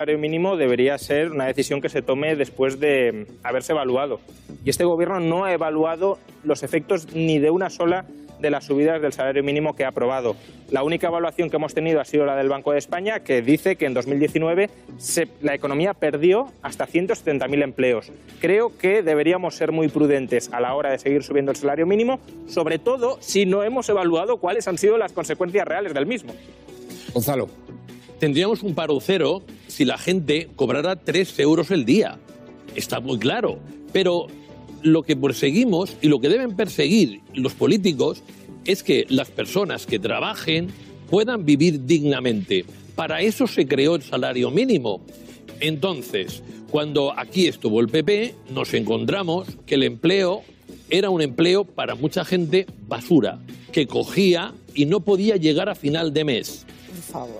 El 0.00 0.02
salario 0.04 0.20
mínimo 0.20 0.56
debería 0.56 0.96
ser 0.96 1.32
una 1.32 1.46
decisión 1.46 1.80
que 1.80 1.88
se 1.88 2.02
tome 2.02 2.36
después 2.36 2.78
de 2.78 3.26
haberse 3.42 3.72
evaluado. 3.72 4.20
Y 4.64 4.70
este 4.70 4.84
gobierno 4.84 5.18
no 5.18 5.42
ha 5.44 5.52
evaluado 5.52 6.20
los 6.44 6.62
efectos 6.62 7.08
ni 7.14 7.40
de 7.40 7.50
una 7.50 7.68
sola 7.68 8.04
de 8.38 8.48
las 8.48 8.66
subidas 8.66 9.02
del 9.02 9.12
salario 9.12 9.42
mínimo 9.42 9.74
que 9.74 9.84
ha 9.84 9.88
aprobado. 9.88 10.36
La 10.70 10.84
única 10.84 11.08
evaluación 11.08 11.50
que 11.50 11.56
hemos 11.56 11.74
tenido 11.74 12.00
ha 12.00 12.04
sido 12.04 12.24
la 12.26 12.36
del 12.36 12.48
Banco 12.48 12.70
de 12.70 12.78
España, 12.78 13.24
que 13.24 13.42
dice 13.42 13.74
que 13.74 13.86
en 13.86 13.94
2019 13.94 14.70
se- 14.98 15.26
la 15.42 15.56
economía 15.56 15.94
perdió 15.94 16.46
hasta 16.62 16.86
170.000 16.86 17.60
empleos. 17.64 18.12
Creo 18.40 18.78
que 18.78 19.02
deberíamos 19.02 19.56
ser 19.56 19.72
muy 19.72 19.88
prudentes 19.88 20.48
a 20.52 20.60
la 20.60 20.76
hora 20.76 20.92
de 20.92 21.00
seguir 21.00 21.24
subiendo 21.24 21.50
el 21.50 21.56
salario 21.56 21.86
mínimo, 21.86 22.20
sobre 22.46 22.78
todo 22.78 23.18
si 23.20 23.46
no 23.46 23.64
hemos 23.64 23.88
evaluado 23.88 24.36
cuáles 24.36 24.68
han 24.68 24.78
sido 24.78 24.96
las 24.96 25.12
consecuencias 25.12 25.66
reales 25.66 25.92
del 25.92 26.06
mismo. 26.06 26.32
Gonzalo. 27.12 27.48
Tendríamos 28.20 28.62
un 28.62 28.74
paro 28.76 28.96
cero 29.00 29.42
si 29.68 29.84
la 29.84 29.98
gente 29.98 30.48
cobrara 30.56 30.96
3 30.96 31.38
euros 31.38 31.70
el 31.70 31.84
día. 31.84 32.18
Está 32.74 33.00
muy 33.00 33.18
claro. 33.18 33.58
Pero 33.92 34.26
lo 34.82 35.02
que 35.02 35.16
perseguimos 35.16 35.96
y 36.02 36.08
lo 36.08 36.20
que 36.20 36.28
deben 36.28 36.56
perseguir 36.56 37.20
los 37.34 37.54
políticos 37.54 38.22
es 38.64 38.82
que 38.82 39.06
las 39.08 39.30
personas 39.30 39.86
que 39.86 39.98
trabajen 39.98 40.68
puedan 41.08 41.44
vivir 41.44 41.86
dignamente. 41.86 42.64
Para 42.94 43.22
eso 43.22 43.46
se 43.46 43.66
creó 43.66 43.96
el 43.96 44.02
salario 44.02 44.50
mínimo. 44.50 45.00
Entonces, 45.60 46.42
cuando 46.70 47.18
aquí 47.18 47.46
estuvo 47.46 47.80
el 47.80 47.88
PP, 47.88 48.34
nos 48.50 48.74
encontramos 48.74 49.48
que 49.66 49.76
el 49.76 49.84
empleo 49.84 50.42
era 50.90 51.10
un 51.10 51.22
empleo 51.22 51.64
para 51.64 51.94
mucha 51.94 52.24
gente 52.24 52.66
basura, 52.86 53.38
que 53.72 53.86
cogía 53.86 54.52
y 54.74 54.86
no 54.86 55.00
podía 55.00 55.36
llegar 55.36 55.68
a 55.68 55.74
final 55.74 56.12
de 56.12 56.24
mes. 56.24 56.66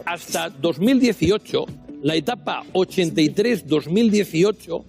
Hasta 0.06 0.48
2018, 0.50 1.66
la 2.02 2.14
etapa 2.14 2.64
83-2018, 2.72 4.84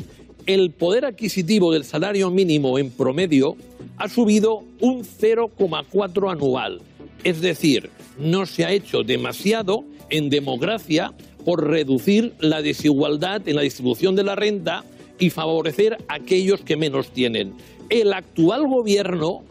el 0.46 0.72
poder 0.72 1.06
adquisitivo 1.06 1.72
del 1.72 1.84
salario 1.84 2.32
mínimo 2.32 2.80
en 2.80 2.92
promedio 2.92 3.56
ha 3.98 4.10
subido 4.10 4.64
un 4.80 5.04
0,4 5.04 6.32
anual. 6.32 6.82
Es 7.24 7.42
decir, 7.42 7.90
no 8.18 8.46
se 8.46 8.66
ha 8.66 8.72
hecho 8.72 9.04
demasiado 9.04 9.84
en 10.10 10.30
democracia 10.30 11.14
por 11.46 11.68
reducir 11.68 12.34
la 12.40 12.62
desigualdad 12.62 13.48
en 13.48 13.56
la 13.56 13.62
distribución 13.62 14.16
de 14.16 14.24
la 14.24 14.36
renta 14.36 14.84
y 15.18 15.30
favorecer 15.30 15.98
a 16.08 16.16
aquellos 16.16 16.62
que 16.62 16.78
menos 16.78 17.12
tienen. 17.12 17.54
El 17.90 18.14
actual 18.14 18.68
gobierno 18.68 19.44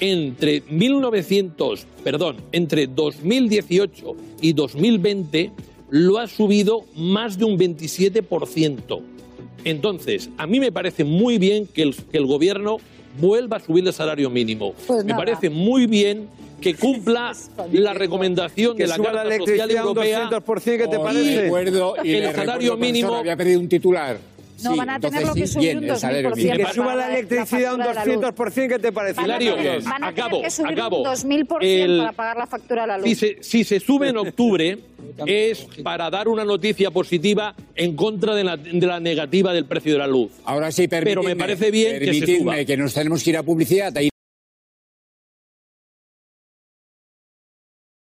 entre 0.00 0.62
1900, 0.68 1.86
perdón, 2.04 2.36
entre 2.52 2.86
2018 2.86 4.16
y 4.40 4.52
2020 4.52 5.50
lo 5.90 6.18
ha 6.18 6.26
subido 6.26 6.84
más 6.94 7.38
de 7.38 7.44
un 7.44 7.58
27%. 7.58 9.00
Entonces, 9.64 10.30
a 10.38 10.46
mí 10.46 10.60
me 10.60 10.70
parece 10.72 11.04
muy 11.04 11.38
bien 11.38 11.66
que 11.66 11.82
el, 11.82 11.94
que 11.94 12.18
el 12.18 12.26
gobierno 12.26 12.76
vuelva 13.20 13.56
a 13.56 13.60
subir 13.60 13.86
el 13.86 13.92
salario 13.92 14.30
mínimo. 14.30 14.74
Pues 14.86 15.04
me 15.04 15.14
parece 15.14 15.50
muy 15.50 15.86
bien 15.86 16.28
que 16.60 16.74
cumpla 16.74 17.32
la 17.72 17.94
recomendación 17.94 18.76
Que 18.76 18.84
de 18.84 18.88
la 18.88 18.96
suba 18.96 19.12
la 19.12 19.22
Carta 19.24 19.38
Social 19.38 19.70
Europea. 19.70 20.30
200%, 20.30 20.62
¿qué 20.78 20.88
te 20.88 20.98
parece? 20.98 21.30
de 21.42 21.46
acuerdo, 21.46 21.94
y 22.04 22.12
el 22.14 22.24
salario 22.34 22.72
recuerdo, 22.72 22.76
mínimo 22.78 23.14
Había 23.16 23.36
pedido 23.36 23.60
un 23.60 23.68
titular. 23.68 24.18
No, 24.62 24.72
Sí, 24.72 24.76
van 24.78 24.90
a 24.90 24.98
tener 24.98 25.20
entonces 25.22 25.28
lo 25.28 25.34
que 25.34 25.46
sí, 25.46 25.52
subir 25.54 25.68
bien, 25.68 25.84
un 25.84 25.90
el 25.90 25.96
salario 25.96 26.30
2000%. 26.30 26.34
mínimo. 26.36 26.66
Que 26.68 26.74
suba 26.74 26.94
la 26.96 27.10
electricidad 27.12 27.74
un 27.74 27.80
factura 27.80 27.88
de 27.88 27.94
la 27.94 28.04
luz. 28.16 28.24
200%, 28.24 28.68
¿qué 28.68 28.78
te 28.80 28.92
parece? 28.92 29.14
Van 29.14 29.24
a 29.24 29.28
Hilario, 29.36 29.54
tener- 29.54 29.82
van 29.82 29.92
a 30.04 30.08
tener 30.08 30.24
acabo, 30.24 30.42
que 30.42 30.50
subir 30.50 30.72
acabo. 30.72 30.98
un 30.98 31.04
2000% 31.04 31.56
El- 31.60 31.98
para 31.98 32.12
pagar 32.12 32.36
la 32.38 32.46
factura 32.48 32.82
de 32.82 32.88
la 32.88 32.98
luz. 32.98 33.04
Si 33.08 33.14
se, 33.14 33.36
si 33.40 33.62
se 33.64 33.78
sube 33.78 34.08
en 34.08 34.16
octubre 34.26 34.78
es 35.26 35.66
para 35.82 36.10
dar 36.10 36.28
una 36.28 36.44
noticia 36.44 36.90
positiva 36.90 37.54
en 37.74 37.96
contra 37.96 38.34
de 38.34 38.44
la, 38.44 38.56
de 38.56 38.86
la 38.86 39.00
negativa 39.00 39.52
del 39.52 39.64
precio 39.64 39.92
de 39.92 39.98
la 39.98 40.06
luz. 40.06 40.30
Ahora 40.44 40.70
sí, 40.72 40.88
Pero 40.88 41.22
me 41.22 41.36
parece 41.36 41.70
bien 41.70 41.98
que 41.98 42.14
se 42.14 42.38
suba. 42.38 42.64
que 42.64 42.76
nos 42.76 42.94
tenemos 42.94 43.22
que 43.22 43.30
ir 43.30 43.36
a 43.36 43.42
publicidad. 43.42 43.96
Ahí 43.96 44.08